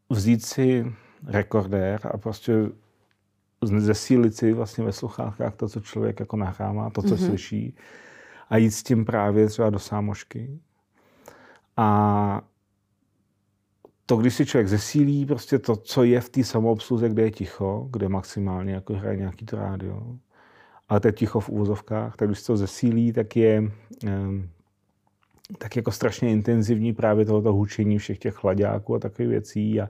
vzít 0.10 0.45
si 0.45 0.93
rekordér 1.27 1.99
a 2.13 2.17
prostě 2.17 2.54
zesílit 3.62 4.36
si 4.36 4.54
vlastně 4.54 4.84
ve 4.84 4.91
sluchátkách 4.91 5.56
to, 5.56 5.69
co 5.69 5.80
člověk 5.80 6.19
jako 6.19 6.38
nahrává, 6.38 6.89
to, 6.89 7.02
co 7.02 7.15
mm-hmm. 7.15 7.26
slyší 7.26 7.76
a 8.50 8.58
jít 8.58 8.71
s 8.71 8.84
tím 8.84 9.06
právě 9.06 9.47
třeba 9.47 9.69
do 9.69 9.80
sámošky. 9.80 10.60
A 11.78 12.41
to, 14.06 14.17
když 14.17 14.36
si 14.36 14.45
člověk 14.45 14.67
zesílí 14.67 15.26
prostě 15.26 15.60
to, 15.60 15.76
co 15.76 16.04
je 16.04 16.21
v 16.21 16.30
té 16.30 16.43
samoobsluze, 16.43 17.10
kde 17.10 17.24
je 17.24 17.32
ticho, 17.32 17.88
kde 17.91 18.10
maximálně 18.10 18.74
jako 18.74 18.93
hraje 18.93 19.17
nějaký 19.17 19.45
to 19.45 19.56
rádio, 19.56 20.04
ale 20.89 21.00
to 21.00 21.08
je 21.08 21.12
ticho 21.12 21.39
v 21.39 21.50
úvozovkách, 21.50 22.15
tak 22.15 22.28
když 22.28 22.43
to 22.43 22.58
zesílí, 22.58 23.13
tak 23.13 23.36
je 23.36 23.71
tak 25.58 25.76
jako 25.76 25.91
strašně 25.91 26.32
intenzivní 26.32 26.93
právě 26.93 27.26
tohoto 27.26 27.54
hučení 27.54 27.97
všech 27.97 28.19
těch 28.19 28.34
chladáků 28.34 28.95
a 28.95 29.00
takových 29.00 29.30
věcí 29.30 29.82
a, 29.82 29.89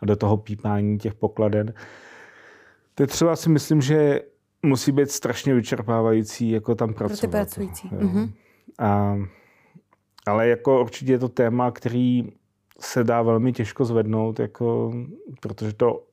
a 0.00 0.06
do 0.06 0.16
toho 0.16 0.36
pípání 0.36 0.98
těch 0.98 1.14
pokladen. 1.14 1.74
To 3.00 3.04
je 3.04 3.06
třeba 3.06 3.36
si 3.36 3.48
myslím, 3.48 3.80
že 3.80 4.20
musí 4.62 4.92
být 4.92 5.10
strašně 5.10 5.54
vyčerpávající 5.54 6.50
jako 6.50 6.74
tam 6.74 6.94
pracovat. 6.94 7.20
Pro 7.20 7.28
ty 7.28 7.32
pracující. 7.32 7.88
Mm-hmm. 7.88 8.32
A, 8.78 9.18
ale 10.26 10.48
jako 10.48 10.80
určitě 10.80 11.12
je 11.12 11.18
to 11.18 11.28
téma, 11.28 11.70
který 11.70 12.32
se 12.80 13.04
dá 13.04 13.22
velmi 13.22 13.52
těžko 13.52 13.84
zvednout, 13.84 14.40
jako, 14.40 14.94
protože 15.40 15.72
to 15.72 16.04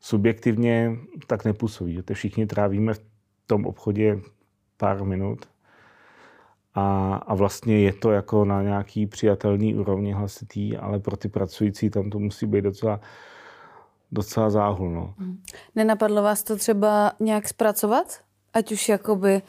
subjektivně 0.00 0.96
tak 1.26 1.44
nepůsobí. 1.44 2.02
To 2.02 2.14
všichni 2.14 2.46
trávíme 2.46 2.94
v 2.94 3.00
tom 3.46 3.66
obchodě 3.66 4.20
pár 4.76 5.04
minut 5.04 5.48
a, 6.74 7.14
a 7.14 7.34
vlastně 7.34 7.80
je 7.80 7.92
to 7.92 8.10
jako 8.10 8.44
na 8.44 8.62
nějaký 8.62 9.06
přijatelný 9.06 9.74
úrovni 9.74 10.12
hlasitý, 10.12 10.76
ale 10.76 11.00
pro 11.00 11.16
ty 11.16 11.28
pracující 11.28 11.90
tam 11.90 12.10
to 12.10 12.18
musí 12.18 12.46
být 12.46 12.62
docela, 12.62 13.00
docela 14.12 14.50
záhul. 14.50 14.90
No. 14.90 15.14
Hmm. 15.18 15.42
Nenapadlo 15.76 16.22
vás 16.22 16.42
to 16.42 16.56
třeba 16.56 17.12
nějak 17.20 17.48
zpracovat? 17.48 18.06
Ať 18.52 18.72
už 18.72 18.88
jakoby 18.88 19.42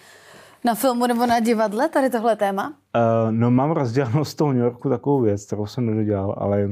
na 0.65 0.75
filmu 0.75 1.07
nebo 1.07 1.25
na 1.25 1.39
divadle, 1.39 1.89
tady 1.89 2.09
tohle 2.09 2.35
téma? 2.35 2.67
Uh, 2.69 3.31
no 3.31 3.51
mám 3.51 3.71
rozdělanou 3.71 4.25
z 4.25 4.35
toho 4.35 4.53
New 4.53 4.63
Yorku 4.63 4.89
takovou 4.89 5.21
věc, 5.21 5.45
kterou 5.45 5.65
jsem 5.65 5.85
nedodělal, 5.85 6.35
ale 6.37 6.69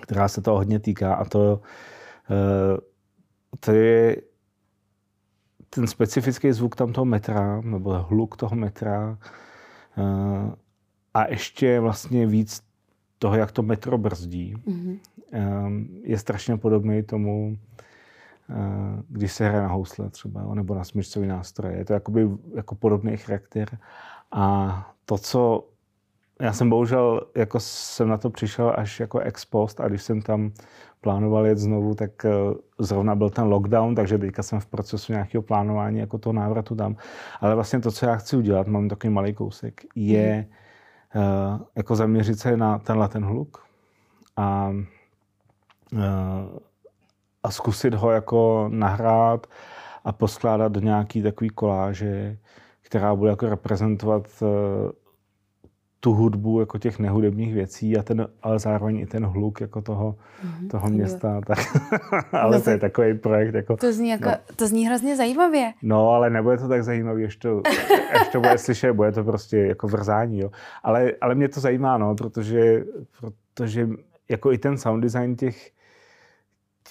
která 0.00 0.28
se 0.28 0.42
to 0.42 0.52
hodně 0.52 0.78
týká 0.78 1.14
a 1.14 1.24
to, 1.24 1.60
eh, 2.30 2.80
to 3.60 3.72
je 3.72 4.16
ten 5.70 5.86
specifický 5.86 6.52
zvuk 6.52 6.76
tam 6.76 6.92
toho 6.92 7.04
metra, 7.04 7.60
nebo 7.60 7.92
hluk 7.92 8.36
toho 8.36 8.56
metra 8.56 9.18
eh, 9.98 10.54
a 11.14 11.28
ještě 11.28 11.80
vlastně 11.80 12.26
víc 12.26 12.62
toho, 13.20 13.36
jak 13.36 13.52
to 13.52 13.62
metro 13.62 13.98
brzdí, 13.98 14.54
mm-hmm. 14.56 14.98
je 16.02 16.18
strašně 16.18 16.56
podobný 16.56 17.02
tomu, 17.02 17.58
když 19.08 19.32
se 19.32 19.48
hraje 19.48 19.62
na 19.62 19.68
housle 19.68 20.10
třeba, 20.10 20.54
nebo 20.54 20.74
na 20.74 20.84
smyčcový 20.84 21.26
nástroje. 21.26 21.76
Je 21.76 21.84
to 21.84 21.92
jakoby, 21.92 22.28
jako 22.54 22.74
podobný 22.74 23.16
charakter. 23.16 23.78
A 24.32 24.94
to, 25.04 25.18
co 25.18 25.68
já 26.40 26.52
jsem 26.52 26.70
bohužel, 26.70 27.20
jako 27.36 27.60
jsem 27.60 28.08
na 28.08 28.16
to 28.16 28.30
přišel 28.30 28.74
až 28.76 29.00
jako 29.00 29.18
ex 29.18 29.44
post 29.44 29.80
a 29.80 29.88
když 29.88 30.02
jsem 30.02 30.22
tam 30.22 30.52
plánoval 31.00 31.46
jet 31.46 31.58
znovu, 31.58 31.94
tak 31.94 32.24
eh, 32.24 32.30
zrovna 32.78 33.14
byl 33.14 33.30
ten 33.30 33.44
lockdown, 33.44 33.94
takže 33.94 34.18
teďka 34.18 34.42
jsem 34.42 34.60
v 34.60 34.66
procesu 34.66 35.12
nějakého 35.12 35.42
plánování 35.42 35.98
jako 35.98 36.18
toho 36.18 36.32
návratu 36.32 36.74
tam. 36.74 36.96
Ale 37.40 37.54
vlastně 37.54 37.80
to, 37.80 37.92
co 37.92 38.06
já 38.06 38.16
chci 38.16 38.36
udělat, 38.36 38.66
mám 38.66 38.88
takový 38.88 39.12
malý 39.12 39.34
kousek, 39.34 39.80
je 39.94 40.46
mm. 40.48 40.54
Uh, 41.14 41.60
jako 41.76 41.96
zaměřit 41.96 42.38
se 42.38 42.56
na 42.56 42.78
tenhle 42.78 43.08
ten 43.08 43.24
hluk 43.24 43.64
a, 44.36 44.70
uh, 45.92 46.00
a 47.42 47.50
zkusit 47.50 47.94
ho 47.94 48.10
jako 48.10 48.68
nahrát 48.72 49.46
a 50.04 50.12
poskládat 50.12 50.72
do 50.72 50.80
nějaký 50.80 51.22
takový 51.22 51.50
koláže, 51.50 52.38
která 52.80 53.14
bude 53.14 53.30
jako 53.30 53.48
reprezentovat 53.48 54.28
uh, 54.42 54.48
tu 56.00 56.12
hudbu 56.12 56.60
jako 56.60 56.78
těch 56.78 56.98
nehudebních 56.98 57.54
věcí 57.54 57.98
a 57.98 58.02
ten, 58.02 58.28
ale 58.42 58.58
zároveň 58.58 58.98
i 58.98 59.06
ten 59.06 59.26
hluk 59.26 59.60
jako 59.60 59.82
toho, 59.82 60.16
mm-hmm, 60.44 60.68
toho 60.70 60.88
města. 60.88 61.40
Tak, 61.46 61.58
ale 62.32 62.56
no 62.56 62.62
to 62.62 62.70
je 62.70 62.78
takový 62.88 63.18
projekt. 63.18 63.54
Jako, 63.54 63.76
to, 63.76 63.92
zní 63.92 64.08
jako, 64.08 64.28
no. 64.28 64.36
to 64.56 64.66
zní 64.66 64.86
hrozně 64.86 65.16
zajímavě. 65.16 65.72
No, 65.82 66.10
ale 66.10 66.30
nebude 66.30 66.58
to 66.58 66.68
tak 66.68 66.84
zajímavé, 66.84 67.24
až 67.24 67.36
to, 67.36 67.62
až 68.20 68.28
to 68.28 68.40
bude 68.40 68.58
slyšet, 68.58 68.92
bude 68.92 69.12
to 69.12 69.24
prostě 69.24 69.56
jako 69.56 69.88
vrzání. 69.88 70.38
Jo. 70.38 70.50
Ale, 70.82 71.12
ale 71.20 71.34
mě 71.34 71.48
to 71.48 71.60
zajímá, 71.60 71.98
no, 71.98 72.14
protože, 72.14 72.84
protože 73.20 73.88
jako 74.28 74.52
i 74.52 74.58
ten 74.58 74.78
sound 74.78 75.02
design 75.02 75.36
těch, 75.36 75.70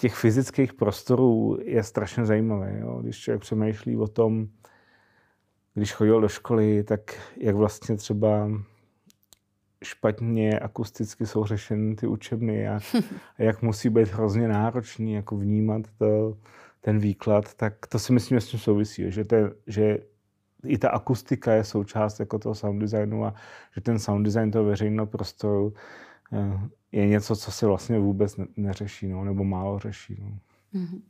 těch 0.00 0.14
fyzických 0.14 0.74
prostorů 0.74 1.58
je 1.64 1.82
strašně 1.82 2.24
zajímavý. 2.24 2.72
Jo. 2.80 2.98
Když 3.02 3.18
člověk 3.18 3.40
přemýšlí 3.40 3.96
o 3.96 4.06
tom, 4.06 4.46
když 5.74 5.92
chodil 5.92 6.20
do 6.20 6.28
školy, 6.28 6.84
tak 6.84 7.00
jak 7.36 7.56
vlastně 7.56 7.96
třeba 7.96 8.48
špatně 9.84 10.58
akusticky 10.58 11.26
jsou 11.26 11.44
řešeny 11.44 11.96
ty 11.96 12.06
učebny 12.06 12.68
a, 12.68 12.80
a 13.38 13.42
jak 13.42 13.62
musí 13.62 13.88
být 13.88 14.08
hrozně 14.08 14.48
náročný 14.48 15.12
jako 15.12 15.36
vnímat 15.36 15.82
to, 15.98 16.36
ten 16.80 16.98
výklad, 16.98 17.54
tak 17.54 17.86
to 17.86 17.98
si 17.98 18.12
myslím, 18.12 18.36
že 18.36 18.40
s 18.40 18.48
tím 18.48 18.60
souvisí, 18.60 19.10
že, 19.12 19.24
to, 19.24 19.36
že 19.66 19.98
i 20.66 20.78
ta 20.78 20.90
akustika 20.90 21.52
je 21.52 21.64
součást 21.64 22.20
jako 22.20 22.38
toho 22.38 22.54
sound 22.54 22.80
designu 22.80 23.24
a 23.24 23.34
že 23.74 23.80
ten 23.80 23.98
sound 23.98 24.24
design 24.24 24.50
toho 24.50 24.64
veřejného 24.64 25.06
prostoru 25.06 25.74
eh, 26.32 26.60
je 26.92 27.06
něco, 27.06 27.36
co 27.36 27.52
se 27.52 27.66
vlastně 27.66 27.98
vůbec 27.98 28.36
neřeší, 28.56 29.08
no, 29.08 29.24
nebo 29.24 29.44
málo 29.44 29.78
řeší. 29.78 30.16
No. 30.20 30.38
Mm-hmm. 30.80 31.00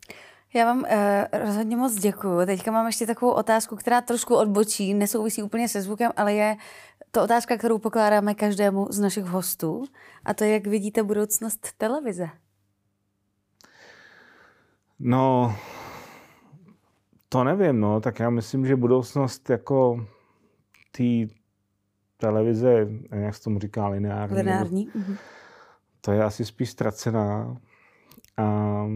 Já 0.54 0.64
vám 0.64 0.78
uh, 0.78 1.40
rozhodně 1.44 1.76
moc 1.76 1.94
děkuju. 1.94 2.46
Teďka 2.46 2.70
mám 2.70 2.86
ještě 2.86 3.06
takovou 3.06 3.32
otázku, 3.32 3.76
která 3.76 4.00
trošku 4.00 4.34
odbočí, 4.36 4.94
nesouvisí 4.94 5.42
úplně 5.42 5.68
se 5.68 5.82
zvukem, 5.82 6.10
ale 6.16 6.34
je 6.34 6.56
to 7.10 7.24
otázka, 7.24 7.56
kterou 7.56 7.78
pokládáme 7.78 8.34
každému 8.34 8.86
z 8.90 9.00
našich 9.00 9.24
hostů. 9.24 9.84
A 10.24 10.34
to 10.34 10.44
je, 10.44 10.52
jak 10.52 10.66
vidíte 10.66 11.02
budoucnost 11.02 11.68
televize? 11.78 12.28
No, 14.98 15.56
to 17.28 17.44
nevím, 17.44 17.80
no. 17.80 18.00
Tak 18.00 18.18
já 18.18 18.30
myslím, 18.30 18.66
že 18.66 18.76
budoucnost 18.76 19.50
jako 19.50 20.06
té 20.92 21.34
televize, 22.16 22.88
jak 23.10 23.34
se 23.34 23.42
tomu 23.42 23.58
říká, 23.58 23.88
lineární. 23.88 24.36
Lineární. 24.36 24.90
Nebo, 24.94 25.14
to 26.00 26.12
je 26.12 26.24
asi 26.24 26.44
spíš 26.44 26.70
ztracená. 26.70 27.56
A 28.36 28.86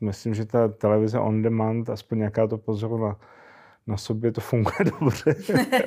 myslím, 0.00 0.34
že 0.34 0.46
ta 0.46 0.68
televize 0.68 1.18
on 1.18 1.42
demand, 1.42 1.90
aspoň 1.90 2.18
nějaká 2.18 2.46
to 2.46 2.58
pozoru 2.58 2.98
na, 2.98 3.16
na 3.88 3.96
sobě, 3.96 4.32
to 4.32 4.40
funguje 4.40 4.78
dobře. 5.00 5.34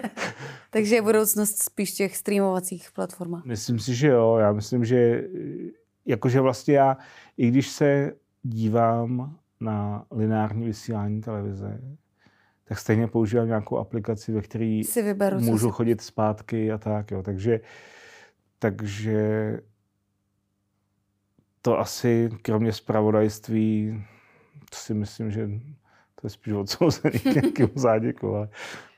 Takže 0.69 0.95
je 0.95 1.01
budoucnost 1.01 1.63
spíš 1.63 1.91
těch 1.91 2.17
streamovacích 2.17 2.91
platform. 2.91 3.41
Myslím 3.45 3.79
si, 3.79 3.95
že 3.95 4.07
jo. 4.07 4.37
Já 4.37 4.51
myslím, 4.51 4.85
že 4.85 5.23
jakože 6.05 6.41
vlastně 6.41 6.75
já, 6.75 6.97
i 7.37 7.47
když 7.47 7.69
se 7.69 8.13
dívám 8.43 9.37
na 9.59 10.05
lineární 10.11 10.65
vysílání 10.65 11.21
televize, 11.21 11.81
tak 12.63 12.79
stejně 12.79 13.07
používám 13.07 13.47
nějakou 13.47 13.77
aplikaci, 13.77 14.31
ve 14.31 14.41
které 14.41 14.81
si 14.85 15.01
vyberu, 15.01 15.39
můžu 15.39 15.67
si... 15.67 15.73
chodit 15.73 16.01
zpátky 16.01 16.71
a 16.71 16.77
tak. 16.77 17.11
Jo. 17.11 17.23
Takže, 17.23 17.59
takže 18.59 19.59
to 21.61 21.79
asi 21.79 22.29
kromě 22.41 22.73
zpravodajství, 22.73 24.03
to 24.69 24.77
si 24.77 24.93
myslím, 24.93 25.31
že 25.31 25.49
to 26.21 26.27
je 26.27 26.31
spíš 26.31 26.53
odsouzený 26.53 27.19
k 27.19 27.25
nějakému 27.25 27.71
záděku, 27.75 28.35
ale 28.35 28.49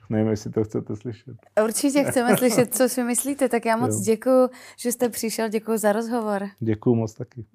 nevím, 0.09 0.27
jestli 0.27 0.51
to 0.51 0.63
chcete 0.63 0.95
slyšet. 0.95 1.37
Určitě 1.63 2.03
chceme 2.03 2.37
slyšet, 2.37 2.75
co 2.75 2.89
si 2.89 3.03
myslíte, 3.03 3.49
tak 3.49 3.65
já 3.65 3.77
moc 3.77 3.99
děkuji, 3.99 4.49
že 4.77 4.91
jste 4.91 5.09
přišel, 5.09 5.49
děkuji 5.49 5.77
za 5.77 5.91
rozhovor. 5.91 6.47
Děkuji 6.59 6.95
moc 6.95 7.13
taky. 7.13 7.45